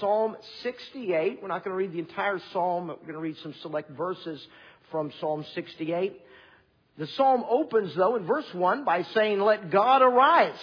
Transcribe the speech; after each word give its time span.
Psalm 0.00 0.36
68. 0.62 1.40
We're 1.40 1.48
not 1.48 1.64
going 1.64 1.72
to 1.72 1.78
read 1.78 1.92
the 1.92 1.98
entire 1.98 2.40
psalm. 2.52 2.88
We're 2.88 2.94
going 2.96 3.14
to 3.14 3.18
read 3.18 3.36
some 3.42 3.54
select 3.62 3.90
verses 3.90 4.44
from 4.90 5.12
Psalm 5.20 5.44
68. 5.54 6.20
The 6.98 7.06
psalm 7.06 7.44
opens, 7.48 7.94
though, 7.94 8.16
in 8.16 8.26
verse 8.26 8.52
1 8.52 8.84
by 8.84 9.02
saying, 9.14 9.40
Let 9.40 9.70
God 9.70 10.02
arise. 10.02 10.58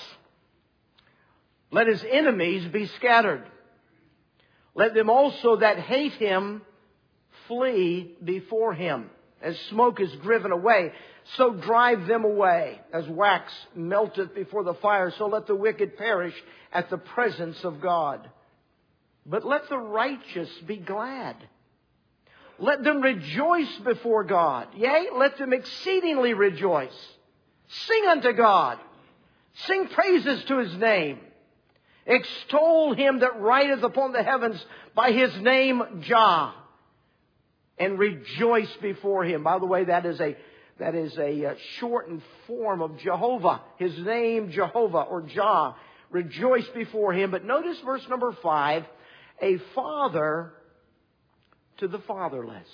Let 1.71 1.87
his 1.87 2.03
enemies 2.09 2.67
be 2.71 2.87
scattered. 2.97 3.43
Let 4.75 4.93
them 4.93 5.09
also 5.09 5.57
that 5.57 5.79
hate 5.79 6.13
him 6.13 6.61
flee 7.47 8.15
before 8.23 8.73
him. 8.73 9.09
As 9.41 9.57
smoke 9.69 10.01
is 10.01 10.11
driven 10.23 10.51
away, 10.51 10.91
so 11.37 11.53
drive 11.53 12.07
them 12.07 12.25
away. 12.25 12.79
As 12.93 13.07
wax 13.07 13.51
melteth 13.75 14.33
before 14.35 14.63
the 14.63 14.73
fire, 14.75 15.13
so 15.17 15.27
let 15.27 15.47
the 15.47 15.55
wicked 15.55 15.97
perish 15.97 16.33
at 16.71 16.89
the 16.89 16.97
presence 16.97 17.63
of 17.63 17.81
God. 17.81 18.29
But 19.25 19.45
let 19.45 19.69
the 19.69 19.77
righteous 19.77 20.49
be 20.65 20.77
glad. 20.77 21.35
Let 22.59 22.83
them 22.83 23.01
rejoice 23.01 23.75
before 23.83 24.23
God. 24.23 24.67
Yea, 24.75 25.09
let 25.15 25.37
them 25.37 25.51
exceedingly 25.51 26.33
rejoice. 26.33 26.95
Sing 27.67 28.05
unto 28.07 28.31
God. 28.33 28.77
Sing 29.65 29.87
praises 29.87 30.43
to 30.45 30.59
his 30.59 30.75
name. 30.75 31.19
Extol 32.05 32.93
him 32.93 33.19
that 33.19 33.41
rideth 33.41 33.83
upon 33.83 34.11
the 34.11 34.23
heavens 34.23 34.63
by 34.93 35.11
his 35.11 35.35
name 35.41 35.81
Jah. 36.01 36.53
And 37.77 37.97
rejoice 37.97 38.73
before 38.81 39.25
him. 39.25 39.43
By 39.43 39.59
the 39.59 39.65
way, 39.65 39.85
that 39.85 40.05
is 40.05 40.21
a, 40.21 40.37
that 40.79 40.95
is 40.95 41.17
a 41.17 41.45
uh, 41.45 41.55
shortened 41.79 42.21
form 42.47 42.81
of 42.81 42.97
Jehovah. 42.99 43.61
His 43.77 43.97
name 43.97 44.51
Jehovah 44.51 45.01
or 45.01 45.23
Jah. 45.23 45.75
Rejoice 46.11 46.67
before 46.69 47.11
him. 47.11 47.31
But 47.31 47.43
notice 47.43 47.77
verse 47.83 48.07
number 48.07 48.31
five. 48.43 48.85
A 49.41 49.57
father 49.73 50.53
to 51.77 51.87
the 51.87 51.99
fatherless. 51.99 52.67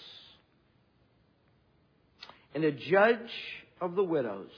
And 2.53 2.63
a 2.63 2.71
judge 2.71 3.17
of 3.79 3.95
the 3.95 4.03
widows 4.03 4.51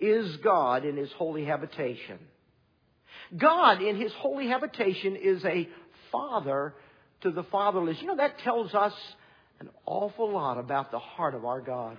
is 0.00 0.36
God 0.38 0.84
in 0.84 0.96
his 0.96 1.10
holy 1.12 1.44
habitation. 1.44 2.18
God 3.36 3.82
in 3.82 3.96
his 3.96 4.12
holy 4.18 4.48
habitation 4.48 5.16
is 5.16 5.44
a 5.44 5.68
father 6.10 6.74
to 7.22 7.30
the 7.30 7.44
fatherless. 7.44 7.96
You 8.00 8.08
know, 8.08 8.16
that 8.16 8.38
tells 8.40 8.74
us 8.74 8.92
an 9.60 9.70
awful 9.86 10.32
lot 10.32 10.58
about 10.58 10.90
the 10.90 10.98
heart 10.98 11.34
of 11.34 11.44
our 11.44 11.60
God. 11.60 11.96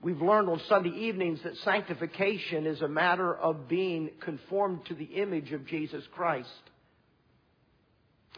We've 0.00 0.20
learned 0.20 0.48
on 0.48 0.60
Sunday 0.68 0.90
evenings 0.90 1.40
that 1.42 1.56
sanctification 1.64 2.66
is 2.66 2.80
a 2.82 2.88
matter 2.88 3.34
of 3.34 3.68
being 3.68 4.10
conformed 4.20 4.86
to 4.86 4.94
the 4.94 5.04
image 5.04 5.52
of 5.52 5.66
Jesus 5.66 6.04
Christ. 6.12 6.48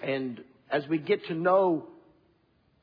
And 0.03 0.43
as 0.71 0.87
we 0.89 0.99
get 0.99 1.27
to 1.27 1.35
know 1.35 1.87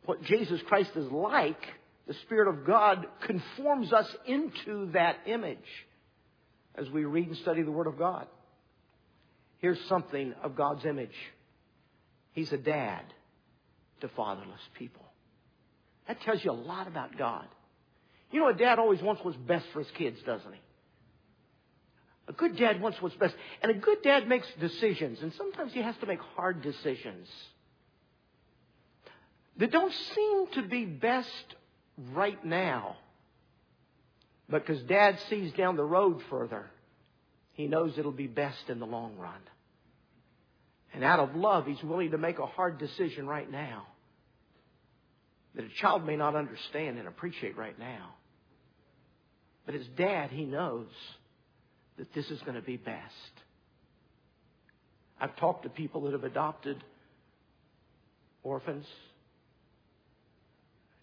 what 0.06 0.22
Jesus 0.23 0.62
Christ 0.68 0.92
is 0.96 1.12
like, 1.12 1.62
the 2.08 2.14
Spirit 2.26 2.48
of 2.48 2.66
God 2.66 3.06
conforms 3.22 3.92
us 3.92 4.08
into 4.26 4.92
that 4.94 5.18
image 5.26 5.58
as 6.76 6.90
we 6.90 7.04
read 7.06 7.28
and 7.28 7.38
study 7.38 7.64
the 7.64 7.72
Word 7.72 7.88
of 7.88 7.98
God. 7.98 8.28
Here's 9.60 9.80
something 9.90 10.34
of 10.44 10.56
God's 10.56 10.86
image. 10.86 11.16
He's 12.32 12.54
a 12.54 12.58
dad 12.58 13.02
to 14.02 14.08
fatherless 14.10 14.62
people. 14.78 15.04
That 16.08 16.22
tells 16.22 16.44
you 16.45 16.52
a 16.52 16.54
lot 16.54 16.88
about 16.88 17.18
God. 17.18 17.48
You 18.32 18.40
know, 18.40 18.50
a 18.50 18.54
dad 18.54 18.80
always 18.80 19.02
wants 19.02 19.23
what's 19.23 19.38
best 19.38 19.66
for 19.73 19.80
his 19.80 19.92
kids, 19.92 20.22
doesn't 20.26 20.54
he? 20.54 20.60
A 22.28 22.33
good 22.33 22.58
dad 22.58 22.81
wants 22.81 23.02
what's 23.02 23.16
best. 23.16 23.36
And 23.61 23.72
a 23.72 23.75
good 23.75 24.02
dad 24.03 24.28
makes 24.28 24.47
decisions, 24.59 25.22
and 25.22 25.33
sometimes 25.33 25.73
he 25.73 25.81
has 25.81 25.95
to 25.97 26.06
make 26.06 26.20
hard 26.36 26.61
decisions 26.61 27.28
that 29.58 29.72
don't 29.72 29.94
seem 30.16 30.48
to 30.53 30.61
be 30.64 30.86
best 30.86 31.55
right 32.14 32.44
now. 32.45 32.98
Because 34.49 34.82
dad 34.83 35.20
sees 35.30 35.52
down 35.54 35.76
the 35.76 35.83
road 35.83 36.21
further 36.30 36.70
he 37.58 37.66
knows 37.66 37.98
it'll 37.98 38.11
be 38.11 38.27
best 38.27 38.70
in 38.70 38.80
the 38.80 38.86
long 38.86 39.17
run. 39.17 39.42
And 40.93 41.04
out 41.04 41.20
of 41.20 41.36
love, 41.36 41.66
he's 41.66 41.82
willing 41.83 42.11
to 42.11 42.17
make 42.17 42.37
a 42.37 42.45
hard 42.45 42.77
decision 42.77 43.27
right 43.27 43.52
now 43.52 43.87
that 45.55 45.66
a 45.66 45.70
child 45.82 46.05
may 46.05 46.16
not 46.16 46.36
understand 46.36 46.99
and 46.99 47.08
appreciate 47.08 47.58
right 47.58 47.77
now. 47.80 48.14
But 49.66 49.73
as 49.73 49.87
dad, 49.98 50.30
he 50.30 50.45
knows 50.45 50.86
that 51.98 52.14
this 52.14 52.26
is 52.30 52.40
going 52.42 52.56
to 52.56 52.62
be 52.62 52.78
best. 52.78 53.14
I've 55.20 55.36
talked 55.38 55.64
to 55.64 55.70
people 55.70 56.02
that 56.04 56.14
have 56.14 56.24
adopted 56.24 56.84
orphans. 58.44 58.86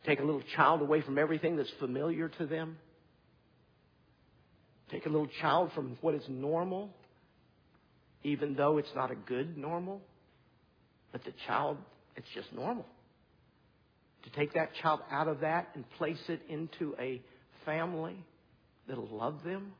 Take 0.06 0.20
a 0.20 0.22
little 0.22 0.42
child 0.54 0.82
away 0.82 1.00
from 1.00 1.18
everything 1.18 1.56
that's 1.56 1.72
familiar 1.80 2.28
to 2.28 2.46
them. 2.46 2.76
Take 4.90 5.06
a 5.06 5.08
little 5.08 5.28
child 5.40 5.72
from 5.74 5.96
what 6.00 6.14
is 6.14 6.22
normal, 6.28 6.90
even 8.22 8.54
though 8.54 8.78
it's 8.78 8.94
not 8.94 9.10
a 9.10 9.14
good 9.14 9.56
normal, 9.56 10.00
but 11.10 11.24
the 11.24 11.32
child, 11.46 11.78
it's 12.16 12.26
just 12.34 12.52
normal. 12.52 12.86
To 14.24 14.30
take 14.30 14.54
that 14.54 14.70
child 14.80 15.00
out 15.10 15.26
of 15.26 15.40
that 15.40 15.68
and 15.74 15.84
place 15.98 16.20
it 16.28 16.40
into 16.48 16.94
a 17.00 17.20
family 17.64 18.16
that'll 18.86 19.08
love 19.08 19.42
them. 19.44 19.72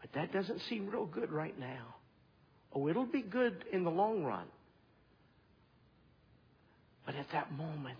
But 0.00 0.12
that 0.14 0.32
doesn't 0.32 0.60
seem 0.68 0.88
real 0.88 1.06
good 1.06 1.30
right 1.30 1.58
now. 1.58 1.94
Oh, 2.72 2.88
it'll 2.88 3.04
be 3.04 3.22
good 3.22 3.64
in 3.72 3.84
the 3.84 3.90
long 3.90 4.24
run. 4.24 4.46
But 7.04 7.14
at 7.16 7.26
that 7.32 7.52
moment, 7.52 7.98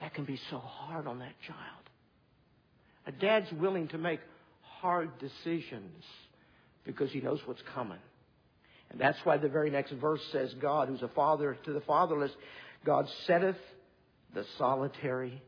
that 0.00 0.14
can 0.14 0.24
be 0.24 0.38
so 0.50 0.58
hard 0.58 1.06
on 1.06 1.20
that 1.20 1.34
child. 1.46 1.58
A 3.06 3.12
dad's 3.12 3.50
willing 3.52 3.88
to 3.88 3.98
make 3.98 4.20
hard 4.62 5.10
decisions 5.18 6.04
because 6.84 7.10
he 7.12 7.20
knows 7.20 7.40
what's 7.46 7.62
coming. 7.74 7.98
And 8.90 9.00
that's 9.00 9.18
why 9.24 9.36
the 9.36 9.48
very 9.48 9.70
next 9.70 9.92
verse 9.92 10.20
says, 10.32 10.52
God, 10.60 10.88
who's 10.88 11.02
a 11.02 11.08
father 11.08 11.56
to 11.64 11.72
the 11.72 11.80
fatherless, 11.82 12.32
God 12.84 13.06
setteth 13.26 13.56
the 14.34 14.44
solitary 14.58 15.40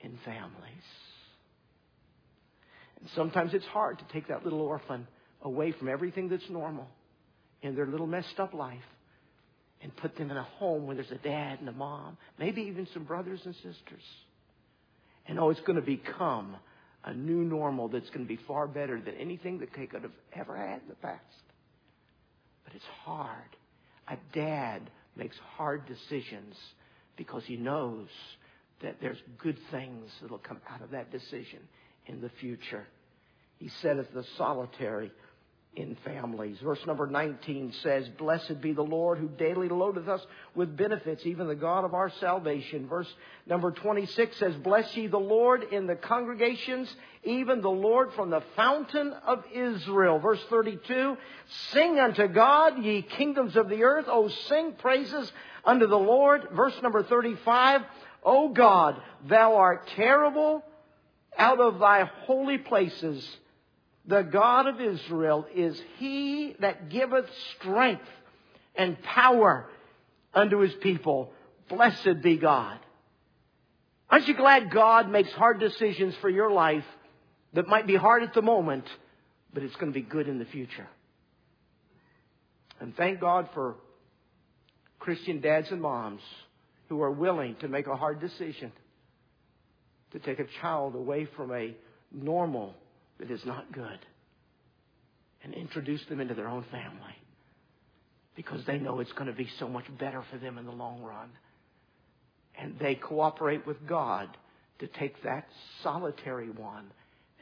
in 0.00 0.18
families. 0.24 0.84
And 3.00 3.10
sometimes 3.14 3.54
it's 3.54 3.66
hard 3.66 3.98
to 3.98 4.04
take 4.12 4.28
that 4.28 4.44
little 4.44 4.60
orphan 4.60 5.06
away 5.42 5.72
from 5.72 5.88
everything 5.88 6.28
that's 6.28 6.48
normal 6.50 6.88
in 7.62 7.74
their 7.74 7.86
little 7.86 8.06
messed 8.06 8.38
up 8.38 8.54
life 8.54 8.78
and 9.82 9.94
put 9.96 10.16
them 10.16 10.30
in 10.30 10.36
a 10.36 10.42
home 10.42 10.86
where 10.86 10.94
there's 10.94 11.10
a 11.10 11.16
dad 11.16 11.60
and 11.60 11.68
a 11.68 11.72
mom, 11.72 12.18
maybe 12.38 12.62
even 12.62 12.86
some 12.92 13.04
brothers 13.04 13.40
and 13.44 13.54
sisters. 13.54 14.02
And 15.26 15.38
oh, 15.38 15.50
it's 15.50 15.60
going 15.60 15.76
to 15.76 15.82
become 15.82 16.56
a 17.04 17.14
new 17.14 17.44
normal 17.44 17.88
that's 17.88 18.08
going 18.10 18.26
to 18.26 18.28
be 18.28 18.38
far 18.46 18.66
better 18.66 19.00
than 19.00 19.14
anything 19.14 19.58
that 19.60 19.70
they 19.74 19.86
could 19.86 20.02
have 20.02 20.12
ever 20.34 20.56
had 20.56 20.82
in 20.82 20.88
the 20.88 20.94
past. 20.96 21.22
But 22.64 22.74
it's 22.74 22.84
hard. 23.04 23.56
A 24.08 24.16
dad 24.34 24.90
makes 25.16 25.36
hard 25.56 25.86
decisions 25.86 26.54
because 27.16 27.42
he 27.46 27.56
knows 27.56 28.08
that 28.82 28.96
there's 29.00 29.18
good 29.38 29.58
things 29.70 30.10
that'll 30.20 30.38
come 30.38 30.60
out 30.68 30.82
of 30.82 30.90
that 30.90 31.10
decision 31.10 31.60
in 32.10 32.20
the 32.20 32.30
future. 32.40 32.86
He 33.58 33.68
setteth 33.68 34.12
the 34.12 34.24
solitary 34.36 35.12
in 35.76 35.96
families. 36.04 36.58
Verse 36.58 36.84
number 36.86 37.06
19 37.06 37.72
says, 37.82 38.08
Blessed 38.18 38.60
be 38.60 38.72
the 38.72 38.82
Lord 38.82 39.18
who 39.18 39.28
daily 39.28 39.68
loadeth 39.68 40.08
us 40.08 40.20
with 40.54 40.76
benefits, 40.76 41.24
even 41.24 41.46
the 41.46 41.54
God 41.54 41.84
of 41.84 41.94
our 41.94 42.10
salvation. 42.18 42.88
Verse 42.88 43.06
number 43.46 43.70
26 43.70 44.36
says, 44.36 44.54
Bless 44.56 44.96
ye 44.96 45.06
the 45.06 45.18
Lord 45.18 45.62
in 45.70 45.86
the 45.86 45.94
congregations, 45.94 46.92
even 47.22 47.60
the 47.60 47.70
Lord 47.70 48.12
from 48.14 48.30
the 48.30 48.42
fountain 48.56 49.12
of 49.24 49.44
Israel. 49.54 50.18
Verse 50.18 50.42
32, 50.50 51.16
Sing 51.72 52.00
unto 52.00 52.26
God, 52.26 52.82
ye 52.82 53.02
kingdoms 53.02 53.56
of 53.56 53.68
the 53.68 53.84
earth. 53.84 54.06
O 54.08 54.28
sing 54.28 54.72
praises 54.72 55.30
unto 55.64 55.86
the 55.86 55.98
Lord. 55.98 56.48
Verse 56.52 56.74
number 56.82 57.04
35, 57.04 57.82
O 58.24 58.48
God, 58.48 59.00
thou 59.28 59.54
art 59.54 59.86
terrible 59.94 60.64
out 61.36 61.60
of 61.60 61.78
thy 61.78 62.04
holy 62.26 62.58
places 62.58 63.26
the 64.06 64.22
God 64.22 64.66
of 64.66 64.80
Israel 64.80 65.46
is 65.54 65.80
he 65.98 66.56
that 66.60 66.88
giveth 66.88 67.26
strength 67.56 68.08
and 68.74 69.00
power 69.02 69.66
unto 70.34 70.58
his 70.58 70.74
people. 70.74 71.32
Blessed 71.68 72.22
be 72.22 72.36
God. 72.36 72.78
Aren't 74.08 74.26
you 74.26 74.34
glad 74.34 74.72
God 74.72 75.08
makes 75.08 75.30
hard 75.32 75.60
decisions 75.60 76.14
for 76.20 76.28
your 76.28 76.50
life 76.50 76.84
that 77.52 77.68
might 77.68 77.86
be 77.86 77.94
hard 77.94 78.22
at 78.22 78.34
the 78.34 78.42
moment, 78.42 78.84
but 79.52 79.62
it's 79.62 79.76
going 79.76 79.92
to 79.92 79.98
be 79.98 80.04
good 80.04 80.28
in 80.28 80.38
the 80.38 80.44
future? 80.44 80.88
And 82.80 82.96
thank 82.96 83.20
God 83.20 83.48
for 83.54 83.76
Christian 84.98 85.40
dads 85.40 85.70
and 85.70 85.80
moms 85.80 86.22
who 86.88 87.00
are 87.02 87.10
willing 87.10 87.54
to 87.60 87.68
make 87.68 87.86
a 87.86 87.94
hard 87.94 88.20
decision 88.20 88.72
to 90.12 90.18
take 90.18 90.38
a 90.38 90.46
child 90.60 90.94
away 90.94 91.28
from 91.36 91.52
a 91.52 91.74
normal 92.12 92.74
that 93.18 93.30
is 93.30 93.44
not 93.44 93.70
good 93.72 93.98
and 95.42 95.54
introduce 95.54 96.04
them 96.08 96.20
into 96.20 96.34
their 96.34 96.48
own 96.48 96.64
family 96.70 97.16
because 98.36 98.64
they 98.66 98.78
know 98.78 99.00
it's 99.00 99.12
going 99.12 99.26
to 99.26 99.32
be 99.32 99.48
so 99.58 99.68
much 99.68 99.84
better 99.98 100.22
for 100.30 100.38
them 100.38 100.58
in 100.58 100.64
the 100.64 100.72
long 100.72 101.02
run. 101.02 101.28
And 102.58 102.78
they 102.78 102.94
cooperate 102.94 103.66
with 103.66 103.76
God 103.86 104.28
to 104.80 104.86
take 104.86 105.22
that 105.22 105.46
solitary 105.82 106.50
one 106.50 106.90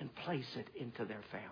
and 0.00 0.14
place 0.24 0.46
it 0.56 0.68
into 0.78 1.04
their 1.04 1.22
family. 1.30 1.48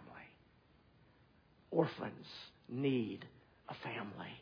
Orphans 1.70 2.26
need 2.68 3.24
a 3.68 3.74
family 3.82 4.32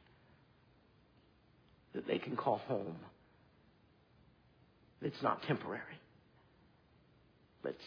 that 1.94 2.06
they 2.06 2.18
can 2.18 2.36
call 2.36 2.58
home. 2.66 2.96
It's 5.02 5.22
not 5.22 5.42
temporary. 5.42 5.80
It's 7.66 7.78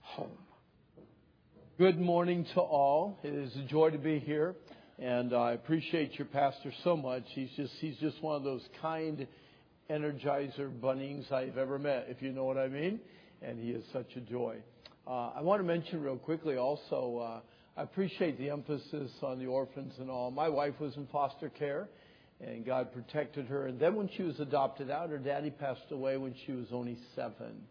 home. 0.00 0.30
Good 1.76 2.00
morning 2.00 2.46
to 2.54 2.60
all. 2.60 3.18
It 3.22 3.34
is 3.34 3.54
a 3.56 3.64
joy 3.64 3.90
to 3.90 3.98
be 3.98 4.18
here, 4.18 4.54
and 4.98 5.34
I 5.34 5.52
appreciate 5.52 6.18
your 6.18 6.26
pastor 6.26 6.72
so 6.82 6.96
much. 6.96 7.24
He's 7.34 7.50
just 7.54 7.72
he's 7.80 7.96
just 7.98 8.22
one 8.22 8.36
of 8.36 8.44
those 8.44 8.62
kind 8.80 9.26
energizer 9.90 10.70
bunnings 10.80 11.30
I've 11.30 11.58
ever 11.58 11.78
met, 11.78 12.06
if 12.08 12.22
you 12.22 12.32
know 12.32 12.44
what 12.44 12.56
I 12.56 12.68
mean. 12.68 12.98
And 13.42 13.58
he 13.58 13.72
is 13.72 13.84
such 13.92 14.16
a 14.16 14.20
joy. 14.20 14.56
Uh, 15.06 15.32
I 15.36 15.42
want 15.42 15.60
to 15.60 15.66
mention 15.66 16.02
real 16.02 16.16
quickly 16.16 16.56
also. 16.56 17.18
Uh, 17.22 17.40
I 17.78 17.82
appreciate 17.82 18.38
the 18.38 18.48
emphasis 18.48 19.10
on 19.22 19.38
the 19.38 19.46
orphans 19.46 19.92
and 19.98 20.08
all. 20.08 20.30
My 20.30 20.48
wife 20.48 20.80
was 20.80 20.96
in 20.96 21.06
foster 21.08 21.50
care, 21.50 21.88
and 22.46 22.64
God 22.66 22.92
protected 22.92 23.46
her. 23.46 23.66
And 23.66 23.78
then 23.78 23.94
when 23.94 24.08
she 24.16 24.22
was 24.22 24.38
adopted 24.40 24.90
out, 24.90 25.10
her 25.10 25.18
daddy 25.18 25.50
passed 25.50 25.90
away 25.90 26.16
when 26.16 26.34
she 26.44 26.52
was 26.52 26.66
only 26.72 26.98
seven. 27.14 27.62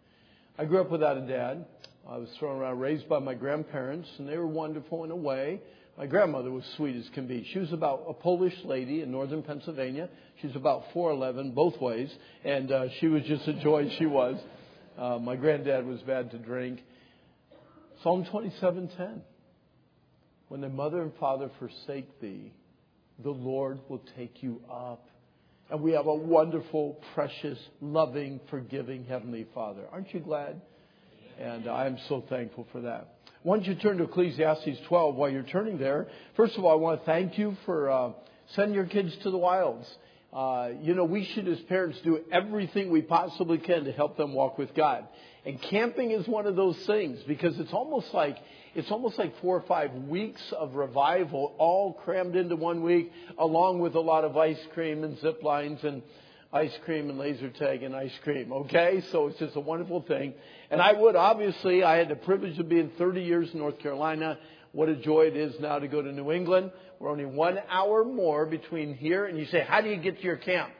I 0.58 0.66
grew 0.66 0.82
up 0.82 0.92
without 0.92 1.18
a 1.18 1.28
dad. 1.28 1.66
I 2.10 2.18
was 2.18 2.30
thrown 2.40 2.60
around, 2.60 2.80
raised 2.80 3.08
by 3.08 3.20
my 3.20 3.34
grandparents, 3.34 4.10
and 4.18 4.28
they 4.28 4.38
were 4.38 4.48
wonderful 4.48 5.04
in 5.04 5.12
a 5.12 5.16
way. 5.16 5.62
My 5.98 6.08
grandmother 6.08 6.52
was 6.52 6.64
sweet 6.78 6.96
as 6.96 7.08
can 7.14 7.28
be. 7.28 7.48
She 7.52 7.60
was 7.60 7.72
about 7.74 8.06
a 8.08 8.14
Polish 8.14 8.56
lady 8.64 9.02
in 9.02 9.12
northern 9.12 9.44
Pennsylvania. 9.44 10.10
She 10.40 10.48
was 10.48 10.56
about 10.56 10.86
4'11 10.96 11.54
both 11.54 11.80
ways, 11.80 12.10
and 12.44 12.72
uh, 12.72 12.86
she 13.00 13.08
was 13.08 13.24
just 13.24 13.48
a 13.48 13.54
joy, 13.62 13.94
she 14.00 14.06
was. 14.06 14.42
Uh, 14.98 15.20
my 15.20 15.36
granddad 15.36 15.86
was 15.86 16.00
bad 16.02 16.32
to 16.32 16.38
drink. 16.38 16.80
Psalm 18.04 18.26
27:10. 18.26 19.22
When 20.48 20.60
the 20.60 20.70
mother 20.70 21.02
and 21.02 21.14
father 21.20 21.50
forsake 21.60 22.20
thee, 22.20 22.52
the 23.24 23.32
Lord 23.32 23.80
will 23.90 24.02
take 24.18 24.42
you 24.42 24.62
up. 24.72 25.08
And 25.70 25.82
we 25.82 25.94
have 25.94 26.08
a 26.08 26.14
wonderful, 26.14 27.02
precious, 27.14 27.58
loving, 27.80 28.40
forgiving 28.50 29.06
Heavenly 29.06 29.48
Father. 29.54 29.84
Aren't 29.92 30.14
you 30.14 30.20
glad? 30.20 30.62
And 31.40 31.68
I 31.68 31.88
am 31.88 31.98
so 32.10 32.24
thankful 32.30 32.68
for 32.72 32.82
that. 32.82 33.16
Why 33.44 33.58
don't 33.58 33.66
you 33.66 33.76
turn 33.76 33.98
to 33.98 34.04
Ecclesiastes 34.04 34.82
12 34.88 35.16
while 35.16 35.30
you're 35.30 35.44
turning 35.44 35.78
there? 35.78 36.08
First 36.36 36.58
of 36.58 36.66
all, 36.66 36.72
I 36.72 36.76
want 36.76 37.00
to 37.00 37.06
thank 37.06 37.38
you 37.38 37.56
for 37.66 37.90
uh, 37.90 38.12
sending 38.56 38.76
your 38.76 38.86
kids 38.86 39.16
to 39.24 39.32
the 39.32 39.38
wilds. 39.38 39.88
Uh, 40.34 40.70
you 40.82 40.94
know, 40.94 41.06
we 41.06 41.30
should, 41.34 41.48
as 41.48 41.60
parents, 41.62 41.98
do 42.04 42.20
everything 42.32 42.92
we 42.92 43.02
possibly 43.02 43.58
can 43.58 43.84
to 43.86 43.92
help 43.92 44.16
them 44.18 44.34
walk 44.34 44.58
with 44.58 44.74
God. 44.76 45.08
And 45.46 45.60
camping 45.62 46.12
is 46.12 46.28
one 46.28 46.46
of 46.46 46.56
those 46.56 46.78
things 46.86 47.20
because 47.28 47.60
it's 47.60 47.74
almost 47.74 48.14
like 48.14 48.38
it's 48.74 48.92
almost 48.92 49.18
like 49.18 49.38
four 49.42 49.58
or 49.58 49.62
five 49.62 49.92
weeks 49.94 50.42
of 50.54 50.76
revival 50.76 51.56
all 51.58 51.94
crammed 51.94 52.36
into 52.36 52.56
one 52.56 52.84
week, 52.84 53.12
along 53.38 53.80
with 53.80 53.96
a 53.96 54.00
lot 54.00 54.24
of 54.24 54.38
ice 54.38 54.60
cream 54.74 55.04
and 55.04 55.20
zip 55.20 55.44
lines 55.44 55.84
and 55.84 56.02
ice 56.54 56.78
cream 56.86 57.10
and 57.10 57.18
laser 57.18 57.50
tag 57.50 57.84
and 57.84 57.96
ice 57.96 58.18
cream. 58.24 58.54
Okay? 58.54 59.02
So 59.12 59.28
it's 59.28 59.40
just 59.40 59.56
a 59.56 59.60
wonderful 59.60 60.02
thing. 60.02 60.34
And 60.70 60.82
I 60.82 60.94
would, 60.94 61.16
obviously, 61.16 61.84
I 61.84 61.98
had 61.98 62.10
the 62.10 62.16
privilege 62.16 62.60
of 62.60 62.70
being 62.70 62.92
30 62.98 63.22
years 63.22 63.50
in 63.52 63.60
North 63.60 63.80
Carolina. 63.80 64.38
What 64.72 64.88
a 64.88 64.96
joy 64.96 65.24
it 65.24 65.36
is 65.36 65.60
now 65.60 65.80
to 65.80 65.88
go 65.88 66.02
to 66.02 66.12
New 66.12 66.32
England. 66.32 66.72
We're 67.00 67.10
only 67.10 67.26
one 67.26 67.60
hour 67.70 68.06
more 68.06 68.46
between 68.46 68.96
here. 68.96 69.26
And 69.26 69.38
you 69.38 69.46
say, 69.46 69.66
how 69.68 69.82
do 69.82 69.90
you 69.90 69.98
get 69.98 70.18
to 70.18 70.24
your 70.24 70.38
camp? 70.38 70.72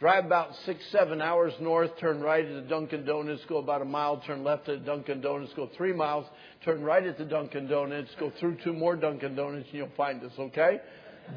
Drive 0.00 0.24
about 0.24 0.56
six, 0.64 0.82
seven 0.90 1.20
hours 1.20 1.52
north, 1.60 1.90
turn 1.98 2.22
right 2.22 2.42
at 2.42 2.54
the 2.54 2.62
Dunkin' 2.62 3.04
Donuts, 3.04 3.42
go 3.46 3.58
about 3.58 3.82
a 3.82 3.84
mile, 3.84 4.16
turn 4.26 4.42
left 4.42 4.66
at 4.70 4.80
the 4.80 4.86
Dunkin' 4.86 5.20
Donuts, 5.20 5.52
go 5.54 5.68
three 5.76 5.92
miles, 5.92 6.24
turn 6.64 6.82
right 6.82 7.06
at 7.06 7.18
the 7.18 7.26
Dunkin' 7.26 7.68
Donuts, 7.68 8.08
go 8.18 8.32
through 8.40 8.56
two 8.64 8.72
more 8.72 8.96
Dunkin' 8.96 9.34
Donuts, 9.34 9.66
and 9.66 9.74
you'll 9.74 9.90
find 9.98 10.24
us, 10.24 10.32
okay? 10.38 10.80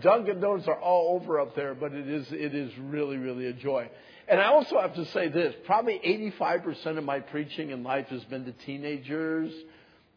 Dunkin' 0.01 0.39
Donuts 0.39 0.69
are 0.69 0.80
all 0.80 1.19
over 1.19 1.42
up 1.42 1.57
there, 1.57 1.75
but 1.75 1.92
it 1.92 2.07
is, 2.07 2.25
it 2.31 2.56
is 2.56 2.71
really, 2.80 3.18
really 3.18 3.48
a 3.48 3.54
joy. 3.54 3.89
And 4.30 4.39
I 4.39 4.45
also 4.45 4.80
have 4.80 4.95
to 4.95 5.06
say 5.07 5.27
this, 5.27 5.54
probably 5.65 6.00
85% 6.39 6.98
of 6.98 7.04
my 7.04 7.19
preaching 7.19 7.71
in 7.71 7.83
life 7.83 8.07
has 8.07 8.24
been 8.24 8.45
to 8.45 8.54
teenagers. 8.65 9.51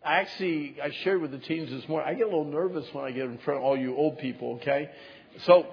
I 0.05 0.21
actually, 0.21 0.77
I 0.81 0.93
shared 1.03 1.21
with 1.21 1.33
the 1.33 1.39
teens 1.39 1.71
this 1.71 1.89
morning, 1.89 2.09
I 2.09 2.15
get 2.15 2.29
a 2.29 2.31
little 2.31 2.45
nervous 2.45 2.87
when 2.93 3.05
I 3.05 3.11
get 3.11 3.25
in 3.25 3.39
front 3.39 3.59
of 3.59 3.65
all 3.65 3.77
you 3.77 3.97
old 3.97 4.19
people, 4.19 4.61
okay? 4.63 4.89
So, 5.47 5.67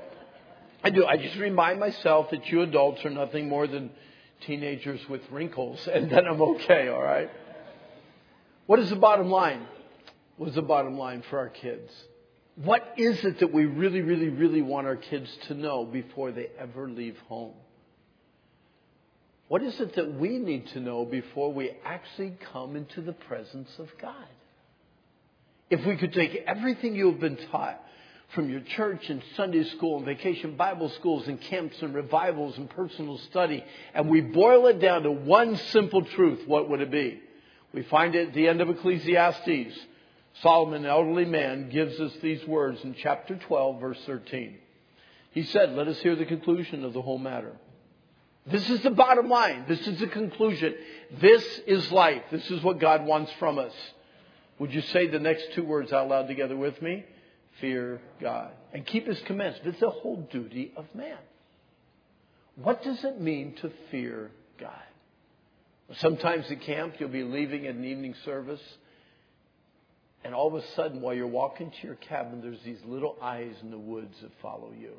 I 0.83 0.89
do. 0.89 1.05
I 1.05 1.15
just 1.17 1.37
remind 1.37 1.79
myself 1.79 2.29
that 2.31 2.45
you 2.47 2.61
adults 2.61 3.05
are 3.05 3.09
nothing 3.09 3.47
more 3.47 3.67
than 3.67 3.89
teenagers 4.41 4.99
with 5.07 5.21
wrinkles, 5.31 5.87
and 5.93 6.09
then 6.09 6.27
I'm 6.27 6.41
okay, 6.41 6.89
all 6.89 7.01
right? 7.01 7.29
What 8.65 8.79
is 8.79 8.89
the 8.89 8.95
bottom 8.95 9.29
line? 9.29 9.65
What 10.37 10.49
is 10.49 10.55
the 10.55 10.61
bottom 10.61 10.97
line 10.97 11.23
for 11.29 11.39
our 11.39 11.49
kids? 11.49 11.91
What 12.55 12.95
is 12.97 13.23
it 13.23 13.39
that 13.39 13.51
we 13.51 13.65
really, 13.65 14.01
really, 14.01 14.29
really 14.29 14.61
want 14.61 14.87
our 14.87 14.95
kids 14.95 15.29
to 15.47 15.53
know 15.53 15.85
before 15.85 16.31
they 16.31 16.47
ever 16.59 16.89
leave 16.89 17.17
home? 17.27 17.53
What 19.47 19.63
is 19.63 19.79
it 19.79 19.95
that 19.95 20.13
we 20.13 20.37
need 20.37 20.67
to 20.69 20.79
know 20.79 21.05
before 21.05 21.51
we 21.51 21.71
actually 21.85 22.33
come 22.51 22.75
into 22.75 23.01
the 23.01 23.13
presence 23.13 23.69
of 23.79 23.89
God? 24.01 24.27
If 25.69 25.85
we 25.85 25.95
could 25.95 26.13
take 26.13 26.43
everything 26.47 26.95
you 26.95 27.11
have 27.11 27.19
been 27.19 27.37
taught, 27.51 27.82
from 28.33 28.49
your 28.49 28.61
church 28.61 29.09
and 29.09 29.21
Sunday 29.35 29.63
school 29.63 29.97
and 29.97 30.05
vacation 30.05 30.55
Bible 30.55 30.89
schools 30.89 31.27
and 31.27 31.39
camps 31.39 31.81
and 31.81 31.93
revivals 31.93 32.57
and 32.57 32.69
personal 32.69 33.17
study, 33.29 33.63
and 33.93 34.09
we 34.09 34.21
boil 34.21 34.67
it 34.67 34.79
down 34.79 35.03
to 35.03 35.11
one 35.11 35.55
simple 35.71 36.03
truth, 36.03 36.47
what 36.47 36.69
would 36.69 36.81
it 36.81 36.91
be? 36.91 37.21
We 37.73 37.83
find 37.83 38.15
it 38.15 38.29
at 38.29 38.33
the 38.33 38.47
end 38.47 38.61
of 38.61 38.69
Ecclesiastes. 38.69 39.77
Solomon, 40.41 40.83
an 40.83 40.89
elderly 40.89 41.25
man, 41.25 41.69
gives 41.69 41.99
us 41.99 42.11
these 42.21 42.45
words 42.47 42.83
in 42.83 42.95
chapter 42.95 43.35
12, 43.35 43.79
verse 43.79 43.99
13. 44.05 44.57
He 45.31 45.43
said, 45.43 45.71
Let 45.71 45.87
us 45.87 45.99
hear 45.99 46.15
the 46.15 46.25
conclusion 46.25 46.83
of 46.83 46.93
the 46.93 47.01
whole 47.01 47.19
matter. 47.19 47.53
This 48.45 48.69
is 48.69 48.81
the 48.81 48.91
bottom 48.91 49.29
line. 49.29 49.65
This 49.67 49.87
is 49.87 49.99
the 49.99 50.07
conclusion. 50.07 50.75
This 51.21 51.43
is 51.65 51.91
life. 51.91 52.23
This 52.31 52.49
is 52.51 52.61
what 52.63 52.79
God 52.79 53.05
wants 53.05 53.31
from 53.39 53.57
us. 53.57 53.73
Would 54.59 54.73
you 54.73 54.81
say 54.81 55.07
the 55.07 55.19
next 55.19 55.53
two 55.53 55.63
words 55.63 55.93
out 55.93 56.09
loud 56.09 56.27
together 56.27 56.57
with 56.57 56.81
me? 56.81 57.05
Fear 57.61 58.01
God 58.21 58.51
and 58.73 58.85
keep 58.85 59.07
his 59.07 59.19
commandments. 59.25 59.61
It's 59.65 59.79
the 59.79 59.89
whole 59.89 60.27
duty 60.31 60.73
of 60.75 60.85
man. 60.93 61.17
What 62.55 62.83
does 62.83 63.03
it 63.03 63.19
mean 63.19 63.55
to 63.61 63.71
fear 63.89 64.31
God? 64.59 64.71
Sometimes 65.97 66.45
at 66.49 66.61
camp, 66.61 66.95
you'll 66.99 67.09
be 67.09 67.23
leaving 67.23 67.67
at 67.67 67.75
an 67.75 67.83
evening 67.83 68.15
service, 68.25 68.61
and 70.23 70.33
all 70.33 70.47
of 70.47 70.55
a 70.55 70.65
sudden, 70.75 71.01
while 71.01 71.13
you're 71.13 71.27
walking 71.27 71.71
to 71.71 71.87
your 71.87 71.95
cabin, 71.95 72.41
there's 72.41 72.61
these 72.63 72.79
little 72.85 73.17
eyes 73.21 73.53
in 73.61 73.71
the 73.71 73.77
woods 73.77 74.15
that 74.21 74.31
follow 74.41 74.71
you. 74.77 74.93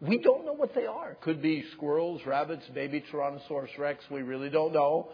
We 0.00 0.18
don't 0.18 0.44
know 0.44 0.52
what 0.52 0.74
they 0.74 0.86
are. 0.86 1.16
Could 1.22 1.40
be 1.40 1.64
squirrels, 1.72 2.20
rabbits, 2.26 2.64
baby 2.74 3.04
Tyrannosaurus 3.12 3.78
rex. 3.78 4.04
We 4.10 4.22
really 4.22 4.50
don't 4.50 4.72
know. 4.72 5.10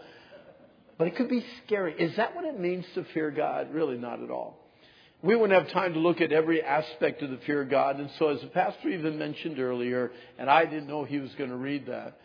But 0.97 1.09
it 1.09 1.17
could 1.17 1.29
be 1.29 1.45
scary. 1.67 1.95
Is 1.99 2.17
that 2.17 2.35
what 2.37 2.45
it 2.45 2.59
means 2.59 2.85
to 2.95 3.05
fear 3.13 3.31
God? 3.31 3.75
Really, 3.75 3.97
not 3.97 4.23
at 4.23 4.31
all 4.31 4.64
we 5.25 5.35
wouldn't 5.35 5.59
have 5.59 5.73
time 5.73 5.95
to 5.95 5.99
look 5.99 6.21
at 6.21 6.33
every 6.33 6.63
aspect 6.63 7.23
of 7.23 7.31
the 7.31 7.39
fear 7.39 7.63
of 7.63 7.71
God. 7.71 7.99
And 7.99 8.11
so, 8.19 8.29
as 8.29 8.43
the 8.43 8.47
pastor 8.49 8.91
even 8.91 9.19
mentioned 9.19 9.59
earlier, 9.59 10.13
and 10.39 10.51
I 10.51 10.67
didn't 10.67 10.87
know 10.87 11.05
he 11.05 11.19
was 11.19 11.33
going 11.37 11.49
to 11.49 11.57
read 11.57 11.87
that, 11.87 12.19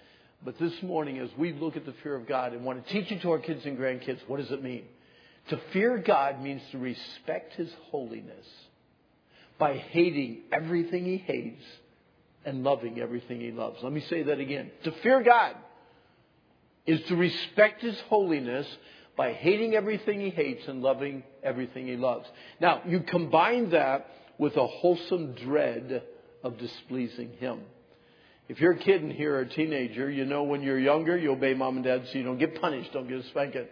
but 0.44 0.60
this 0.60 0.74
morning, 0.84 1.18
as 1.18 1.29
we 1.38 1.53
look 1.53 1.77
at 1.77 1.86
the 1.86 1.94
fear 2.03 2.13
of 2.13 2.27
God 2.27 2.51
and 2.51 2.65
want 2.65 2.86
to 2.86 2.94
teach 2.94 3.10
it 3.10 3.22
to 3.22 3.32
our 3.32 3.39
kids 3.39 3.65
and 3.65 3.77
grandkids, 3.77 4.20
what 4.27 4.41
does 4.41 4.51
it 4.51 4.62
mean? 4.62 4.84
To 5.48 5.60
fear 5.72 5.98
God 5.98 6.41
means 6.41 6.62
to 6.72 6.77
respect 6.77 7.53
His 7.53 7.72
holiness 7.89 8.46
by 9.58 9.77
hating 9.77 10.41
everything 10.51 11.06
He 11.06 11.18
hates 11.18 11.63
and 12.44 12.65
loving 12.65 13.00
everything 13.00 13.39
He 13.39 13.51
loves. 13.51 13.82
Let 13.82 13.94
me 13.94 14.01
say 14.10 14.24
that 14.24 14.41
again. 14.41 14.72
To 14.84 14.91
fear 15.03 15.24
God 15.24 15.56
is 16.86 17.01
to 17.03 17.15
respect 17.15 17.82
His 17.82 17.98
holiness 18.10 18.68
by 19.20 19.34
hating 19.34 19.76
everything 19.76 20.22
he 20.22 20.30
hates 20.30 20.66
and 20.70 20.82
loving 20.82 21.24
everything 21.44 21.86
he 21.86 21.98
loves. 21.98 22.26
Now, 22.62 22.82
you 22.88 23.02
combine 23.02 23.72
that 23.72 24.08
with 24.38 24.56
a 24.56 24.66
wholesome 24.66 25.34
dread 25.34 26.04
of 26.42 26.58
displeasing 26.58 27.34
him. 27.34 27.60
If 28.48 28.62
you're 28.62 28.72
a 28.72 28.78
kid 28.78 29.04
in 29.04 29.12
here 29.12 29.36
or 29.36 29.42
a 29.42 29.50
teenager, 29.50 30.10
you 30.10 30.24
know 30.24 30.44
when 30.44 30.62
you're 30.62 30.80
younger, 30.80 31.18
you 31.18 31.34
obey 31.34 31.54
mom 31.54 31.76
and 31.76 31.84
dad 31.84 32.04
so 32.06 32.18
you 32.18 32.24
don't 32.24 32.38
get 32.38 32.62
punished, 32.62 32.94
don't 32.94 33.10
get 33.10 33.26
a. 33.36 33.66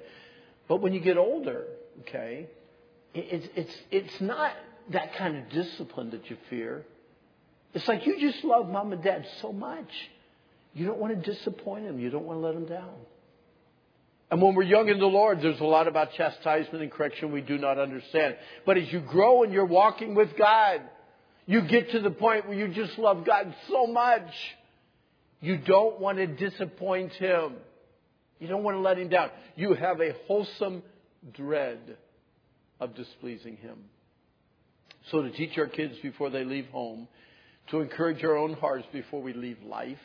But 0.68 0.82
when 0.82 0.92
you 0.92 1.00
get 1.00 1.16
older, 1.16 1.63
okay, 2.01 2.48
it's, 3.13 3.48
it's, 3.56 3.75
it's 3.89 4.20
not 4.20 4.51
that 4.92 5.16
kind 5.16 5.38
of 5.38 5.50
discipline 5.50 6.10
that 6.10 6.30
you 6.30 6.36
fear. 6.50 6.84
It's 7.74 7.88
like 7.88 8.06
you 8.06 8.20
just 8.20 8.44
love 8.44 8.68
mom 8.68 8.92
and 8.92 9.01
dad 9.01 9.25
so 9.42 9.54
much. 9.54 9.88
You 10.74 10.88
don't 10.88 11.00
want 11.00 11.24
to 11.24 11.34
disappoint 11.34 11.86
them. 11.86 12.01
You 12.01 12.10
don't 12.10 12.25
want 12.25 12.42
to 12.42 12.46
let 12.46 12.54
them 12.54 12.66
down. 12.66 12.96
And 14.29 14.41
when 14.41 14.55
we're 14.55 14.63
young 14.63 14.89
in 14.89 15.00
the 15.00 15.05
Lord, 15.05 15.41
there's 15.41 15.60
a 15.62 15.65
lot 15.65 15.88
about 15.88 16.12
chastisement 16.13 16.84
and 16.84 16.91
correction 16.91 17.31
we 17.31 17.41
do 17.41 17.57
not 17.57 17.79
understand. 17.79 18.36
But 18.65 18.77
as 18.77 18.91
you 18.91 19.00
grow 19.00 19.43
and 19.43 19.53
you're 19.53 19.65
walking 19.65 20.15
with 20.15 20.36
God, 20.38 20.81
You 21.50 21.62
get 21.62 21.91
to 21.91 22.01
the 22.01 22.12
point 22.12 22.48
where 22.48 22.57
you 22.57 22.67
just 22.67 23.00
love 23.00 23.25
God 23.25 23.55
so 23.69 23.88
much. 23.88 24.29
You 25.39 25.57
don't 25.57 26.00
want 26.00 26.17
to 26.17 26.27
disappoint 26.27 27.13
Him. 27.13 27.53
You 28.39 28.48
don't 28.50 28.63
want 28.63 28.75
to 28.75 28.81
let 28.81 29.00
Him 29.00 29.07
down. 29.07 29.29
You 29.55 29.74
have 29.74 30.01
a 30.01 30.13
wholesome 30.27 30.84
dread 31.34 31.98
of 32.81 32.96
displeasing 32.96 33.55
Him. 33.55 33.77
So 35.10 35.22
to 35.22 35.31
teach 35.31 35.57
our 35.57 35.67
kids 35.67 35.96
before 36.03 36.29
they 36.29 36.43
leave 36.43 36.67
home, 36.67 37.07
to 37.72 37.79
encourage 37.79 38.24
our 38.25 38.36
own 38.36 38.53
hearts 38.53 38.86
before 38.91 39.22
we 39.22 39.34
leave 39.34 39.57
life, 39.65 39.98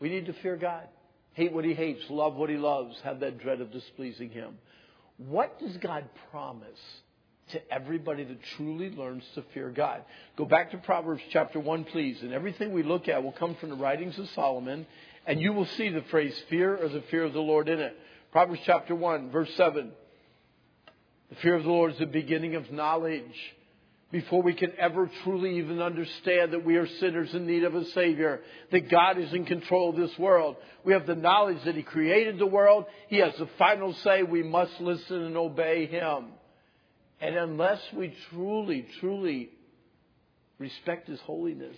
we 0.00 0.10
need 0.10 0.26
to 0.26 0.34
fear 0.34 0.56
God. 0.56 0.86
Hate 1.34 1.52
what 1.52 1.64
He 1.64 1.74
hates, 1.74 2.02
love 2.08 2.34
what 2.34 2.50
He 2.50 2.56
loves, 2.56 2.96
have 3.02 3.20
that 3.20 3.38
dread 3.38 3.60
of 3.60 3.72
displeasing 3.72 4.30
Him. 4.30 4.58
What 5.18 5.58
does 5.60 5.76
God 5.76 6.04
promise 6.30 6.80
to 7.50 7.72
everybody 7.72 8.24
that 8.24 8.42
truly 8.56 8.90
learns 8.90 9.24
to 9.34 9.44
fear 9.52 9.70
God? 9.70 10.02
Go 10.36 10.44
back 10.44 10.70
to 10.70 10.78
Proverbs 10.78 11.22
chapter 11.30 11.60
1, 11.60 11.84
please. 11.84 12.22
And 12.22 12.32
everything 12.32 12.72
we 12.72 12.82
look 12.82 13.08
at 13.08 13.22
will 13.22 13.32
come 13.32 13.54
from 13.56 13.70
the 13.70 13.76
writings 13.76 14.18
of 14.18 14.28
Solomon, 14.30 14.86
and 15.26 15.40
you 15.40 15.52
will 15.52 15.66
see 15.66 15.88
the 15.88 16.02
phrase 16.02 16.36
fear 16.48 16.76
or 16.76 16.88
the 16.88 17.02
fear 17.10 17.24
of 17.24 17.32
the 17.32 17.40
Lord 17.40 17.68
in 17.68 17.80
it. 17.80 17.96
Proverbs 18.32 18.60
chapter 18.64 18.94
1, 18.94 19.30
verse 19.30 19.52
7. 19.56 19.90
The 21.30 21.36
fear 21.36 21.54
of 21.56 21.64
the 21.64 21.70
Lord 21.70 21.92
is 21.92 21.98
the 21.98 22.06
beginning 22.06 22.54
of 22.54 22.70
knowledge 22.70 23.54
before 24.14 24.42
we 24.42 24.54
can 24.54 24.72
ever 24.78 25.10
truly 25.24 25.58
even 25.58 25.82
understand 25.82 26.52
that 26.52 26.64
we 26.64 26.76
are 26.76 26.86
sinners 27.00 27.34
in 27.34 27.48
need 27.48 27.64
of 27.64 27.74
a 27.74 27.84
Savior, 27.86 28.42
that 28.70 28.88
God 28.88 29.18
is 29.18 29.32
in 29.32 29.44
control 29.44 29.90
of 29.90 29.96
this 29.96 30.16
world. 30.20 30.54
We 30.84 30.92
have 30.92 31.04
the 31.04 31.16
knowledge 31.16 31.58
that 31.64 31.74
He 31.74 31.82
created 31.82 32.38
the 32.38 32.46
world. 32.46 32.84
He 33.08 33.16
has 33.18 33.32
the 33.40 33.48
final 33.58 33.92
say. 34.04 34.22
We 34.22 34.44
must 34.44 34.80
listen 34.80 35.24
and 35.24 35.36
obey 35.36 35.86
Him. 35.86 36.26
And 37.20 37.34
unless 37.34 37.80
we 37.92 38.14
truly, 38.30 38.86
truly 39.00 39.50
respect 40.60 41.08
His 41.08 41.18
holiness, 41.22 41.76